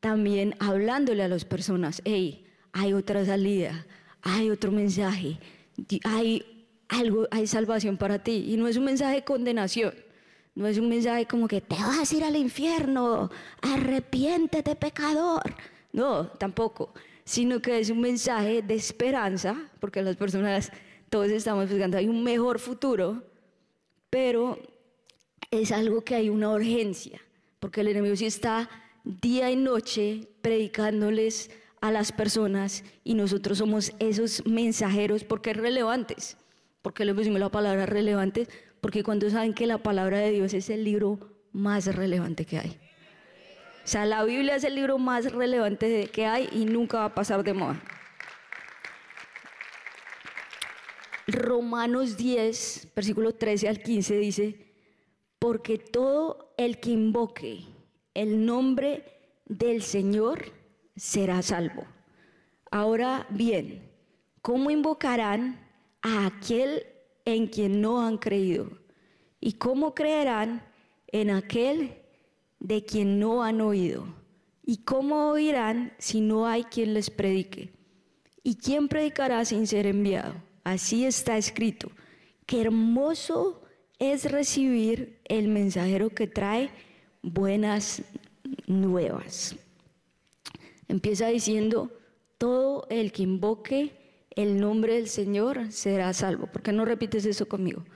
también 0.00 0.54
hablándole 0.58 1.22
a 1.22 1.28
las 1.28 1.44
personas, 1.44 2.02
hey, 2.04 2.44
hay 2.72 2.92
otra 2.92 3.24
salida, 3.24 3.86
hay 4.20 4.50
otro 4.50 4.72
mensaje, 4.72 5.38
hay 6.04 6.66
algo, 6.88 7.28
hay 7.30 7.46
salvación 7.46 7.96
para 7.96 8.18
ti 8.18 8.46
y 8.48 8.56
no 8.56 8.66
es 8.66 8.76
un 8.76 8.84
mensaje 8.84 9.14
de 9.14 9.24
condenación. 9.24 9.94
No 10.56 10.66
es 10.66 10.76
un 10.76 10.88
mensaje 10.88 11.24
como 11.26 11.46
que 11.46 11.60
te 11.60 11.76
vas 11.76 12.10
a 12.10 12.16
ir 12.16 12.24
al 12.24 12.34
infierno, 12.34 13.30
arrepiéntete 13.62 14.74
pecador. 14.74 15.54
No, 15.92 16.26
tampoco. 16.26 16.92
Sino 17.24 17.62
que 17.62 17.78
es 17.78 17.90
un 17.90 18.00
mensaje 18.00 18.62
de 18.62 18.74
esperanza, 18.74 19.54
porque 19.78 20.02
las 20.02 20.16
personas, 20.16 20.72
todos 21.10 21.30
estamos 21.30 21.70
buscando, 21.70 21.96
hay 21.96 22.08
un 22.08 22.24
mejor 22.24 22.58
futuro, 22.58 23.22
pero 24.10 24.58
es 25.50 25.72
algo 25.72 26.02
que 26.02 26.14
hay 26.14 26.28
una 26.28 26.50
urgencia, 26.50 27.20
porque 27.60 27.80
el 27.80 27.88
enemigo 27.88 28.16
sí 28.16 28.26
está 28.26 28.68
día 29.04 29.50
y 29.50 29.56
noche 29.56 30.28
predicándoles 30.42 31.50
a 31.80 31.90
las 31.90 32.12
personas 32.12 32.84
y 33.04 33.14
nosotros 33.14 33.58
somos 33.58 33.92
esos 33.98 34.44
mensajeros 34.46 35.24
porque 35.24 35.50
es 35.50 35.56
relevantes. 35.56 36.36
porque 36.82 37.04
le 37.04 37.14
pusimos 37.14 37.40
la 37.40 37.50
palabra 37.50 37.86
relevantes? 37.86 38.48
porque 38.80 39.02
cuando 39.02 39.28
saben 39.30 39.54
que 39.54 39.66
la 39.66 39.78
palabra 39.78 40.18
de 40.18 40.30
Dios 40.30 40.54
es 40.54 40.70
el 40.70 40.84
libro 40.84 41.18
más 41.52 41.86
relevante 41.86 42.44
que 42.44 42.58
hay. 42.58 42.78
O 43.84 43.90
sea, 43.90 44.06
la 44.06 44.22
Biblia 44.24 44.56
es 44.56 44.64
el 44.64 44.74
libro 44.74 44.98
más 44.98 45.32
relevante 45.32 46.08
que 46.12 46.26
hay 46.26 46.48
y 46.52 46.66
nunca 46.66 46.98
va 46.98 47.04
a 47.06 47.14
pasar 47.14 47.42
de 47.42 47.54
moda. 47.54 47.82
Romanos 51.28 52.16
10, 52.16 52.88
versículo 52.96 53.34
13 53.34 53.68
al 53.68 53.82
15 53.82 54.16
dice, 54.16 54.72
porque 55.38 55.76
todo 55.76 56.54
el 56.56 56.80
que 56.80 56.90
invoque 56.90 57.60
el 58.14 58.46
nombre 58.46 59.04
del 59.44 59.82
Señor 59.82 60.46
será 60.96 61.42
salvo. 61.42 61.84
Ahora 62.70 63.26
bien, 63.28 63.90
¿cómo 64.40 64.70
invocarán 64.70 65.60
a 66.00 66.24
aquel 66.24 66.86
en 67.26 67.46
quien 67.46 67.82
no 67.82 68.00
han 68.00 68.16
creído? 68.16 68.70
¿Y 69.38 69.52
cómo 69.52 69.94
creerán 69.94 70.62
en 71.08 71.28
aquel 71.28 71.94
de 72.58 72.86
quien 72.86 73.20
no 73.20 73.42
han 73.42 73.60
oído? 73.60 74.06
¿Y 74.64 74.78
cómo 74.78 75.28
oirán 75.28 75.92
si 75.98 76.22
no 76.22 76.46
hay 76.46 76.64
quien 76.64 76.94
les 76.94 77.10
predique? 77.10 77.70
¿Y 78.42 78.56
quién 78.56 78.88
predicará 78.88 79.44
sin 79.44 79.66
ser 79.66 79.86
enviado? 79.86 80.47
Así 80.68 81.06
está 81.06 81.38
escrito. 81.38 81.90
Qué 82.44 82.60
hermoso 82.60 83.62
es 83.98 84.30
recibir 84.30 85.18
el 85.24 85.48
mensajero 85.48 86.10
que 86.10 86.26
trae 86.26 86.68
buenas 87.22 88.02
nuevas. 88.66 89.56
Empieza 90.86 91.28
diciendo, 91.28 91.90
todo 92.36 92.86
el 92.90 93.12
que 93.12 93.22
invoque 93.22 93.92
el 94.36 94.60
nombre 94.60 94.96
del 94.96 95.08
Señor 95.08 95.72
será 95.72 96.12
salvo. 96.12 96.48
¿Por 96.48 96.60
qué 96.60 96.72
no 96.72 96.84
repites 96.84 97.24
eso 97.24 97.48
conmigo? 97.48 97.86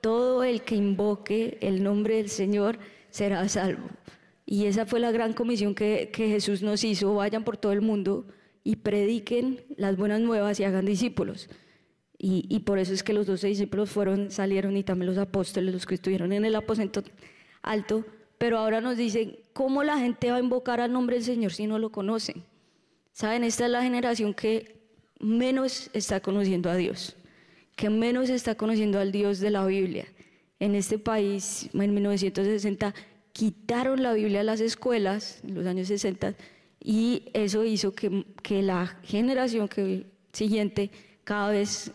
Todo 0.00 0.42
el 0.42 0.62
que 0.62 0.74
invoque 0.74 1.58
el 1.60 1.84
nombre 1.84 2.16
del 2.16 2.28
Señor 2.28 2.80
será 3.10 3.48
salvo. 3.48 3.86
Y 4.44 4.66
esa 4.66 4.84
fue 4.84 4.98
la 4.98 5.12
gran 5.12 5.32
comisión 5.32 5.76
que, 5.76 6.10
Jesús 6.12 6.60
nos 6.60 6.82
hizo. 6.82 7.14
Vayan 7.14 7.44
por 7.44 7.56
todo 7.56 7.70
el 7.70 7.82
mundo 7.82 8.26
y 8.64 8.74
prediquen 8.74 9.60
las 9.76 9.96
buenas 9.96 10.20
nuevas 10.20 10.58
y 10.58 10.64
hagan 10.64 10.86
discípulos. 10.86 11.48
Y, 12.18 12.46
y, 12.48 12.60
por 12.60 12.78
eso 12.78 12.94
es 12.94 13.02
que 13.02 13.12
los 13.12 13.26
doce 13.26 13.48
discípulos 13.48 13.90
fueron, 13.90 14.30
salieron 14.30 14.76
y 14.76 14.82
también 14.82 15.08
los 15.08 15.18
apóstoles, 15.18 15.74
los 15.74 15.84
que 15.84 15.96
estuvieron 15.96 16.32
en 16.32 16.44
el 16.44 16.54
aposento 16.54 17.02
alto. 17.62 18.04
Pero 18.38 18.58
ahora 18.58 18.80
nos 18.80 18.96
dicen, 18.96 19.36
¿cómo 19.52 19.82
la 19.82 19.98
gente 19.98 20.30
va 20.30 20.36
a 20.36 20.40
invocar 20.40 20.80
al 20.80 20.92
nombre 20.92 21.16
del 21.16 21.24
Señor 21.24 21.52
si 21.52 21.66
no 21.66 21.78
lo 21.78 21.90
conocen? 21.90 22.44
Saben, 23.12 23.44
esta 23.44 23.66
es 23.66 23.70
la 23.70 23.82
generación 23.82 24.34
que 24.34 24.76
menos 25.20 25.90
está 25.94 26.20
conociendo 26.20 26.70
a 26.70 26.76
Dios, 26.76 27.16
que 27.74 27.90
menos 27.90 28.28
está 28.28 28.54
conociendo 28.54 28.98
al 28.98 29.12
Dios 29.12 29.40
de 29.40 29.50
la 29.50 29.64
Biblia. 29.64 30.06
En 30.58 30.74
este 30.74 30.98
país, 30.98 31.70
en 31.72 31.94
1960, 31.94 32.94
quitaron 33.32 34.02
la 34.02 34.12
Biblia 34.12 34.40
a 34.40 34.44
las 34.44 34.60
escuelas, 34.60 35.40
en 35.44 35.54
los 35.54 35.66
años 35.66 35.88
60, 35.88 36.34
y 36.82 37.24
eso 37.32 37.64
hizo 37.64 37.94
que, 37.94 38.24
que 38.42 38.62
la 38.62 38.98
generación 39.02 39.68
que, 39.68 40.06
siguiente 40.32 40.90
cada 41.26 41.50
vez 41.50 41.90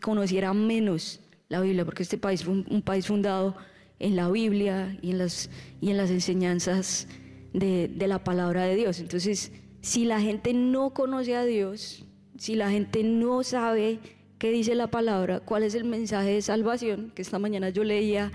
conociera 0.00 0.54
menos 0.54 1.18
la 1.48 1.60
Biblia, 1.60 1.84
porque 1.84 2.04
este 2.04 2.18
país 2.18 2.44
fue 2.44 2.54
un, 2.54 2.82
país 2.82 3.08
fundado 3.08 3.56
en 3.98 4.14
la 4.14 4.30
Biblia 4.30 4.96
y 5.02 5.10
en 5.10 5.18
las, 5.18 5.50
y 5.80 5.90
en 5.90 5.96
las 5.96 6.08
enseñanzas 6.10 7.08
de, 7.52 7.88
de 7.88 8.06
la 8.06 8.22
palabra 8.22 8.62
de 8.62 8.76
Dios. 8.76 9.00
Entonces, 9.00 9.50
si 9.80 10.04
la 10.04 10.20
gente 10.20 10.54
no 10.54 10.90
conoce 10.90 11.34
a 11.34 11.44
Dios, 11.44 12.04
si 12.38 12.54
la 12.54 12.70
gente 12.70 13.02
no 13.02 13.42
sabe 13.42 13.98
qué 14.38 14.52
dice 14.52 14.76
la 14.76 14.86
palabra, 14.86 15.40
cuál 15.40 15.64
es 15.64 15.74
el 15.74 15.82
mensaje 15.82 16.30
de 16.30 16.42
salvación, 16.42 17.10
que 17.12 17.22
esta 17.22 17.40
mañana 17.40 17.70
yo 17.70 17.82
leía 17.82 18.30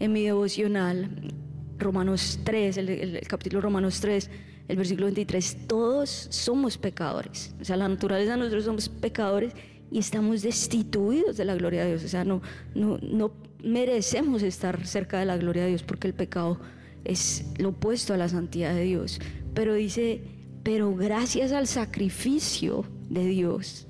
en 0.00 0.12
mi 0.12 0.24
devocional, 0.24 1.32
Romanos 1.78 2.40
3, 2.42 2.76
el, 2.76 3.20
capítulo 3.28 3.60
Romanos 3.60 4.00
3, 4.00 4.30
el 4.66 4.76
versículo 4.76 5.06
23, 5.06 5.68
todos 5.68 6.08
somos 6.30 6.76
pecadores, 6.76 7.54
o 7.60 7.64
sea, 7.64 7.76
la 7.76 7.86
naturaleza 7.86 8.32
de 8.32 8.38
nosotros 8.38 8.64
somos 8.64 8.88
pecadores 8.88 9.52
y 9.92 9.98
estamos 9.98 10.42
destituidos 10.42 11.36
de 11.36 11.44
la 11.44 11.54
gloria 11.54 11.82
de 11.82 11.90
Dios, 11.90 12.04
o 12.04 12.08
sea, 12.08 12.24
no, 12.24 12.40
no, 12.74 12.98
no 12.98 13.32
merecemos 13.62 14.42
estar 14.42 14.86
cerca 14.86 15.18
de 15.18 15.26
la 15.26 15.36
gloria 15.36 15.64
de 15.64 15.68
Dios 15.68 15.82
porque 15.82 16.08
el 16.08 16.14
pecado 16.14 16.58
es 17.04 17.44
lo 17.58 17.70
opuesto 17.70 18.14
a 18.14 18.16
la 18.16 18.28
santidad 18.28 18.74
de 18.74 18.84
Dios, 18.84 19.20
pero 19.54 19.74
dice, 19.74 20.22
pero 20.62 20.94
gracias 20.94 21.52
al 21.52 21.66
sacrificio 21.66 22.86
de 23.10 23.26
Dios, 23.26 23.86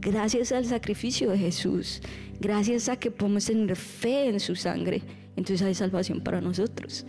gracias 0.00 0.52
al 0.52 0.64
sacrificio 0.64 1.30
de 1.30 1.38
Jesús, 1.38 2.00
gracias 2.40 2.88
a 2.88 2.96
que 2.96 3.10
podemos 3.10 3.44
tener 3.44 3.76
fe 3.76 4.28
en 4.28 4.40
su 4.40 4.56
sangre, 4.56 5.02
entonces 5.36 5.66
hay 5.66 5.74
salvación 5.74 6.22
para 6.22 6.40
nosotros. 6.40 7.04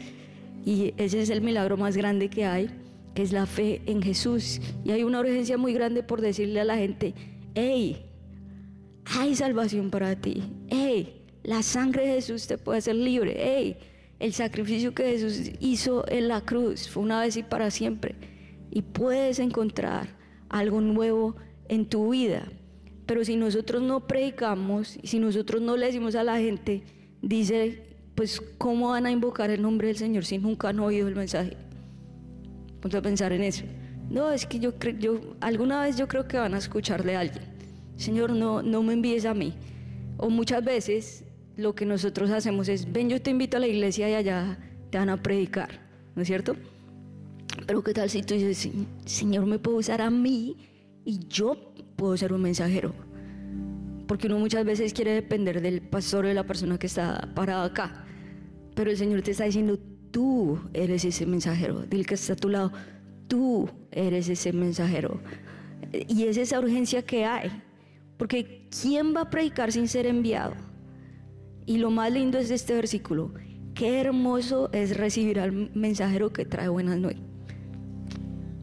Y 0.66 0.94
ese 0.98 1.22
es 1.22 1.30
el 1.30 1.42
milagro 1.42 1.78
más 1.78 1.96
grande 1.96 2.30
que 2.30 2.44
hay, 2.44 2.70
que 3.16 3.22
es 3.22 3.32
la 3.32 3.46
fe 3.46 3.82
en 3.86 4.02
Jesús. 4.02 4.60
Y 4.84 4.92
hay 4.92 5.04
una 5.04 5.22
urgencia 5.22 5.58
muy 5.58 5.72
grande 5.72 6.04
por 6.04 6.20
decirle 6.20 6.60
a 6.60 6.66
la 6.66 6.76
gente, 6.76 7.14
hey, 7.56 8.07
hay 9.16 9.36
salvación 9.36 9.90
para 9.90 10.16
ti, 10.16 10.44
hey, 10.70 11.24
la 11.44 11.64
sangre 11.64 12.08
de 12.08 12.14
Jesús 12.16 12.48
te 12.48 12.58
puede 12.58 12.80
hacer 12.80 12.96
libre, 12.96 13.36
hey, 13.38 13.78
el 14.20 14.34
sacrificio 14.34 14.94
que 14.94 15.04
Jesús 15.04 15.52
hizo 15.60 16.04
en 16.10 16.28
la 16.28 16.42
cruz 16.42 16.90
fue 16.90 17.04
una 17.04 17.22
vez 17.22 17.38
y 17.38 17.44
para 17.44 17.70
siempre. 17.70 18.16
Y 18.72 18.82
puedes 18.82 19.40
encontrar 19.40 20.08
algo 20.50 20.82
nuevo 20.82 21.36
en 21.70 21.86
tu 21.88 22.10
vida. 22.10 22.48
Pero 23.06 23.24
si 23.24 23.36
nosotros 23.38 23.82
no 23.82 24.08
predicamos, 24.08 24.98
si 25.04 25.20
nosotros 25.20 25.62
no 25.62 25.78
le 25.78 25.86
decimos 25.86 26.16
a 26.16 26.24
la 26.24 26.38
gente, 26.40 26.84
dice, 27.22 27.84
pues 28.16 28.42
¿cómo 28.58 28.90
van 28.90 29.06
a 29.06 29.12
invocar 29.12 29.52
el 29.52 29.62
nombre 29.62 29.88
del 29.88 29.98
Señor 29.98 30.26
si 30.26 30.40
nunca 30.40 30.70
han 30.70 30.80
oído 30.80 31.08
el 31.08 31.16
mensaje? 31.16 31.56
Ponte 32.82 32.98
a 32.98 33.02
pensar 33.02 33.32
en 33.32 33.44
eso. 33.44 33.64
No, 34.10 34.32
es 34.32 34.46
que 34.46 34.60
yo, 34.60 34.74
yo 35.00 35.22
alguna 35.40 35.84
vez 35.84 35.96
yo 35.96 36.08
creo 36.08 36.28
que 36.28 36.38
van 36.38 36.56
a 36.56 36.58
escucharle 36.58 37.16
a 37.16 37.22
alguien. 37.22 37.57
Señor, 37.98 38.32
no, 38.32 38.62
no 38.62 38.84
me 38.84 38.94
envíes 38.94 39.26
a 39.26 39.34
mí. 39.34 39.54
O 40.18 40.30
muchas 40.30 40.64
veces 40.64 41.26
lo 41.56 41.76
que 41.76 41.86
nosotros 41.86 42.32
hacemos 42.32 42.70
es, 42.70 42.92
ven, 42.92 43.10
yo 43.10 43.22
te 43.22 43.32
invito 43.32 43.58
a 43.58 43.60
la 43.60 43.68
iglesia 43.68 44.10
y 44.10 44.14
allá 44.14 44.58
te 44.90 44.98
van 44.98 45.10
a 45.10 45.22
predicar, 45.22 45.70
¿no 46.16 46.22
es 46.22 46.28
cierto? 46.28 46.56
Pero 47.66 47.84
¿qué 47.84 47.94
tal 47.94 48.10
si 48.10 48.22
tú 48.22 48.36
dices, 48.36 48.70
Señor, 49.06 49.46
me 49.46 49.60
puedo 49.60 49.78
usar 49.78 50.02
a 50.02 50.10
mí 50.10 50.56
y 51.04 51.20
yo 51.28 51.74
puedo 51.96 52.16
ser 52.16 52.32
un 52.32 52.42
mensajero? 52.42 52.94
porque 54.08 54.28
uno 54.28 54.40
muchas 54.40 54.66
veces 54.66 54.94
quiere 54.94 55.12
depender 55.12 55.62
del 55.62 55.82
pastor 55.82 56.26
o 56.26 56.28
de 56.28 56.34
la 56.34 56.46
persona 56.46 56.80
que 56.80 56.88
está 56.88 57.30
parada 57.36 57.66
acá. 57.66 58.06
Pero 58.74 58.90
el 58.90 58.98
Señor 58.98 59.22
te 59.22 59.32
está 59.32 59.44
diciendo, 59.44 59.78
tú 60.12 60.60
eres 60.74 61.04
ese 61.06 61.26
mensajero, 61.26 61.82
del 61.82 62.06
que 62.06 62.16
está 62.16 62.34
a 62.34 62.36
tu 62.36 62.50
lado, 62.50 62.72
tú 63.28 63.70
eres 63.92 64.30
ese 64.30 64.54
mensajero. 64.54 65.20
Y 65.92 66.24
es 66.24 66.38
esa 66.38 66.60
urgencia 66.60 67.02
que 67.02 67.26
hay, 67.26 67.52
porque 68.18 68.68
¿quién 68.82 69.16
va 69.16 69.22
a 69.22 69.30
predicar 69.30 69.72
sin 69.72 69.88
ser 69.88 70.06
enviado? 70.06 70.56
Y 71.66 71.78
lo 71.78 71.92
más 71.92 72.12
lindo 72.12 72.38
es 72.38 72.50
este 72.50 72.74
versículo, 72.74 73.34
qué 73.74 74.00
hermoso 74.00 74.70
es 74.72 74.98
recibir 74.98 75.40
al 75.40 75.72
mensajero 75.76 76.32
que 76.32 76.46
trae 76.46 76.70
buenas 76.70 76.98
nuevas. 76.98 77.22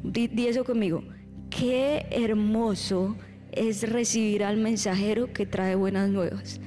Di, 0.03 0.29
eso 0.47 0.65
conmigo, 0.65 1.03
qué 1.51 2.07
hermoso 2.11 3.17
es 3.53 3.89
recibir 3.89 4.43
al 4.43 4.57
mensajero 4.57 5.33
que 5.33 5.47
trae 5.47 5.77
buenas 5.77 6.11
nuevas. 6.11 6.61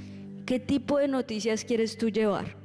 ¿Qué 0.45 0.59
tipo 0.59 0.97
de 0.97 1.07
noticias 1.07 1.65
quieres 1.65 1.97
tú 1.97 2.09
llevar? 2.09 2.55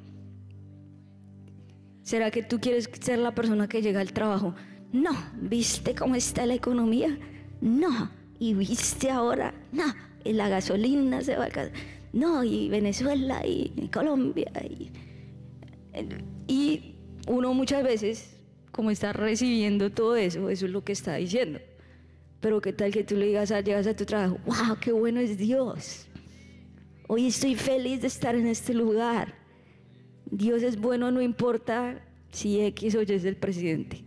¿Será 2.02 2.30
que 2.30 2.42
tú 2.42 2.60
quieres 2.60 2.88
ser 3.00 3.18
la 3.18 3.34
persona 3.34 3.68
que 3.68 3.82
llega 3.82 4.00
al 4.00 4.12
trabajo? 4.12 4.54
No, 4.92 5.10
¿viste 5.40 5.94
cómo 5.94 6.14
está 6.14 6.46
la 6.46 6.54
economía? 6.54 7.18
No, 7.60 8.10
¿y 8.38 8.54
viste 8.54 9.10
ahora? 9.10 9.54
No, 9.72 9.84
y 10.24 10.32
la 10.32 10.48
gasolina 10.48 11.22
se 11.22 11.36
va 11.36 11.46
a... 11.46 11.70
No, 12.12 12.44
y 12.44 12.68
Venezuela 12.68 13.46
y 13.46 13.88
Colombia. 13.92 14.52
Y, 14.68 14.90
y 16.46 16.94
uno 17.26 17.54
muchas 17.54 17.82
veces, 17.82 18.36
como 18.70 18.90
está 18.90 19.12
recibiendo 19.12 19.90
todo 19.90 20.16
eso, 20.16 20.48
eso 20.48 20.66
es 20.66 20.72
lo 20.72 20.84
que 20.84 20.92
está 20.92 21.16
diciendo. 21.16 21.60
Pero 22.40 22.60
qué 22.60 22.72
tal 22.72 22.90
que 22.90 23.04
tú 23.04 23.16
le 23.16 23.26
digas, 23.26 23.50
llegas 23.64 23.86
a 23.86 23.94
tu 23.94 24.04
trabajo, 24.04 24.38
wow, 24.44 24.76
qué 24.80 24.92
bueno 24.92 25.20
es 25.20 25.38
Dios. 25.38 26.08
Hoy 27.06 27.28
estoy 27.28 27.54
feliz 27.54 28.00
de 28.00 28.08
estar 28.08 28.34
en 28.34 28.46
este 28.46 28.74
lugar. 28.74 29.34
Dios 30.30 30.62
es 30.62 30.80
bueno, 30.80 31.10
no 31.10 31.20
importa 31.20 32.02
si 32.30 32.60
X 32.60 32.94
o 32.94 33.02
Y 33.02 33.12
es 33.12 33.24
el 33.24 33.36
presidente. 33.36 34.04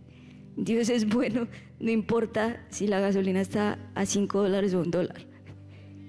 Dios 0.58 0.90
es 0.90 1.08
bueno, 1.08 1.48
no 1.80 1.92
importa 1.92 2.66
si 2.70 2.88
la 2.88 3.00
gasolina 3.00 3.42
está 3.42 3.78
a 3.94 4.06
5 4.06 4.42
dólares 4.42 4.74
o 4.74 4.82
un 4.82 4.92
dólar. 4.92 5.35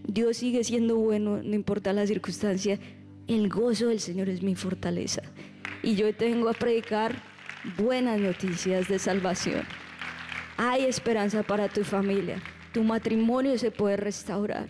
Dios 0.07 0.37
sigue 0.37 0.63
siendo 0.63 0.97
bueno, 0.97 1.43
no 1.43 1.55
importa 1.55 1.93
la 1.93 2.07
circunstancia. 2.07 2.79
El 3.27 3.49
gozo 3.49 3.89
del 3.89 4.01
Señor 4.01 4.29
es 4.29 4.43
mi 4.43 4.55
fortaleza. 4.55 5.23
Y 5.83 5.97
yo 5.97 6.15
tengo 6.15 6.49
a 6.49 6.53
predicar 6.53 7.23
buenas 7.77 8.21
noticias 8.21 8.89
de 8.89 8.99
salvación. 8.99 9.63
Hay 10.57 10.85
esperanza 10.85 11.43
para 11.43 11.69
tu 11.69 11.83
familia. 11.83 12.41
Tu 12.73 12.85
matrimonio 12.85 13.59
se 13.59 13.71
puede 13.71 13.97
restaurar. 13.97 14.69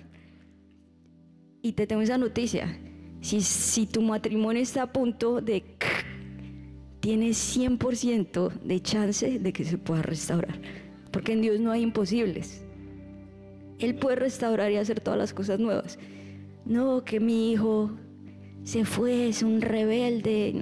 Y 1.62 1.72
te 1.72 1.86
tengo 1.86 2.02
esa 2.02 2.18
noticia. 2.18 2.78
Si, 3.20 3.40
si 3.42 3.86
tu 3.86 4.02
matrimonio 4.02 4.62
está 4.62 4.82
a 4.82 4.92
punto 4.92 5.40
de... 5.40 5.76
Tienes 7.00 7.56
100% 7.56 8.52
de 8.52 8.82
chance 8.82 9.38
de 9.38 9.52
que 9.52 9.64
se 9.64 9.78
pueda 9.78 10.02
restaurar. 10.02 10.60
Porque 11.12 11.34
en 11.34 11.42
Dios 11.42 11.60
no 11.60 11.70
hay 11.70 11.82
imposibles. 11.82 12.65
Él 13.78 13.94
puede 13.96 14.16
restaurar 14.16 14.70
y 14.72 14.76
hacer 14.76 15.00
todas 15.00 15.18
las 15.18 15.34
cosas 15.34 15.58
nuevas. 15.58 15.98
No, 16.64 17.04
que 17.04 17.20
mi 17.20 17.52
hijo 17.52 17.90
se 18.64 18.84
fue, 18.84 19.28
es 19.28 19.42
un 19.42 19.60
rebelde. 19.60 20.54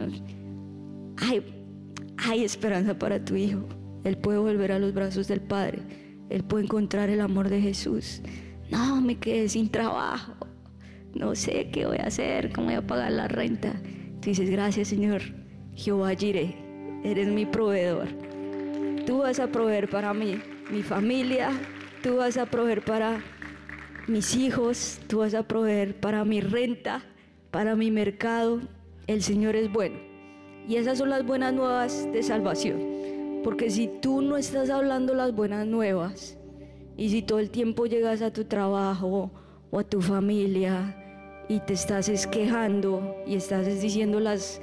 Hay, 1.19 1.43
hay 2.19 2.45
esperanza 2.45 2.99
para 2.99 3.25
tu 3.25 3.37
hijo. 3.37 3.65
Él 4.05 4.19
puede 4.19 4.39
volver 4.39 4.73
a 4.73 4.79
los 4.79 4.93
brazos 4.93 5.29
del 5.29 5.41
Padre. 5.41 5.79
Él 6.29 6.45
puede 6.45 6.65
encontrar 6.65 7.09
el 7.09 7.21
amor 7.21 7.49
de 7.49 7.61
Jesús. 7.61 8.21
No, 8.71 9.01
me 9.01 9.17
quedé 9.17 9.49
sin 9.49 9.71
trabajo. 9.71 10.35
No 11.15 11.35
sé 11.35 11.71
qué 11.71 11.87
voy 11.87 11.99
a 11.99 12.07
hacer, 12.07 12.53
cómo 12.53 12.67
voy 12.67 12.77
a 12.77 12.87
pagar 12.87 13.13
la 13.13 13.29
renta. 13.29 13.73
Tú 14.21 14.31
dices, 14.31 14.51
gracias 14.51 14.89
Señor, 14.89 15.23
Jehová 15.75 16.15
Jireh, 16.15 16.55
eres 17.05 17.29
mi 17.29 17.47
proveedor. 17.47 18.09
Tú 19.07 19.19
vas 19.19 19.39
a 19.39 19.47
proveer 19.47 19.89
para 19.89 20.13
mí, 20.13 20.41
mi 20.71 20.83
familia, 20.83 21.51
tú 22.05 22.17
vas 22.17 22.37
a 22.37 22.45
proveer 22.45 22.85
para 22.85 23.25
mis 24.07 24.37
hijos, 24.37 25.01
tú 25.07 25.21
vas 25.21 25.33
a 25.33 25.49
proveer 25.49 25.99
para 25.99 26.23
mi 26.27 26.43
renta, 26.43 27.03
para 27.51 27.77
mi 27.77 27.91
mercado. 27.91 28.61
El 29.07 29.23
Señor 29.23 29.57
es 29.57 29.73
bueno. 29.73 29.97
Y 30.69 30.77
esas 30.77 30.99
son 30.99 31.09
las 31.09 31.25
buenas 31.25 31.55
nuevas 31.55 32.07
de 32.13 32.23
salvación. 32.23 33.41
Porque 33.43 33.71
si 33.71 33.89
tú 34.03 34.21
no 34.21 34.37
estás 34.37 34.69
hablando 34.69 35.15
las 35.15 35.35
buenas 35.35 35.67
nuevas 35.67 36.37
y 36.95 37.09
si 37.09 37.23
todo 37.23 37.39
el 37.39 37.49
tiempo 37.49 37.87
llegas 37.87 38.21
a 38.21 38.31
tu 38.31 38.45
trabajo 38.45 39.31
o 39.71 39.79
a 39.79 39.85
tu 39.85 40.03
familia 40.03 41.47
y 41.49 41.61
te 41.61 41.73
estás 41.73 42.27
quejando 42.27 43.17
y 43.27 43.37
estás 43.37 43.81
diciendo 43.81 44.21
las 44.21 44.61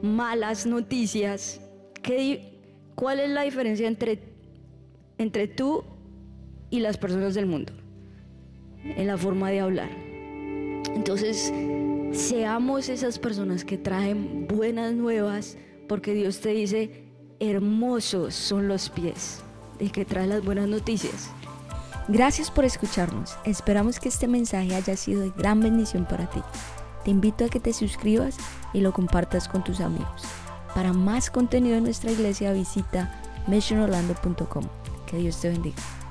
malas 0.00 0.64
noticias, 0.64 1.60
¿qué, 2.02 2.60
¿cuál 2.94 3.18
es 3.18 3.30
la 3.30 3.42
diferencia 3.42 3.88
entre, 3.88 4.20
entre 5.18 5.48
tú 5.48 5.82
y 6.74 6.80
las 6.80 6.98
personas 6.98 7.34
del 7.34 7.46
mundo? 7.46 7.72
En 8.82 9.06
la 9.06 9.16
forma 9.16 9.50
de 9.50 9.60
hablar. 9.60 9.90
Entonces, 10.92 11.52
seamos 12.12 12.88
esas 12.88 13.20
personas 13.20 13.64
que 13.64 13.78
traen 13.78 14.48
buenas 14.48 14.92
nuevas 14.94 15.56
porque 15.88 16.14
Dios 16.14 16.40
te 16.40 16.48
dice, 16.48 17.04
hermosos 17.38 18.34
son 18.34 18.66
los 18.66 18.90
pies 18.90 19.40
de 19.78 19.90
que 19.90 20.04
trae 20.04 20.26
las 20.26 20.44
buenas 20.44 20.68
noticias. 20.68 21.30
Gracias 22.08 22.50
por 22.50 22.64
escucharnos. 22.64 23.36
Esperamos 23.44 24.00
que 24.00 24.08
este 24.08 24.26
mensaje 24.26 24.74
haya 24.74 24.96
sido 24.96 25.20
de 25.20 25.30
gran 25.30 25.60
bendición 25.60 26.06
para 26.06 26.28
ti. 26.28 26.40
Te 27.04 27.12
invito 27.12 27.44
a 27.44 27.48
que 27.48 27.60
te 27.60 27.72
suscribas 27.72 28.36
y 28.72 28.80
lo 28.80 28.92
compartas 28.92 29.48
con 29.48 29.62
tus 29.62 29.80
amigos. 29.80 30.24
Para 30.74 30.92
más 30.92 31.30
contenido 31.30 31.76
en 31.76 31.84
nuestra 31.84 32.10
iglesia 32.10 32.52
visita 32.52 33.22
missionorlando.com. 33.46 34.64
Que 35.06 35.18
Dios 35.18 35.40
te 35.40 35.50
bendiga. 35.50 36.03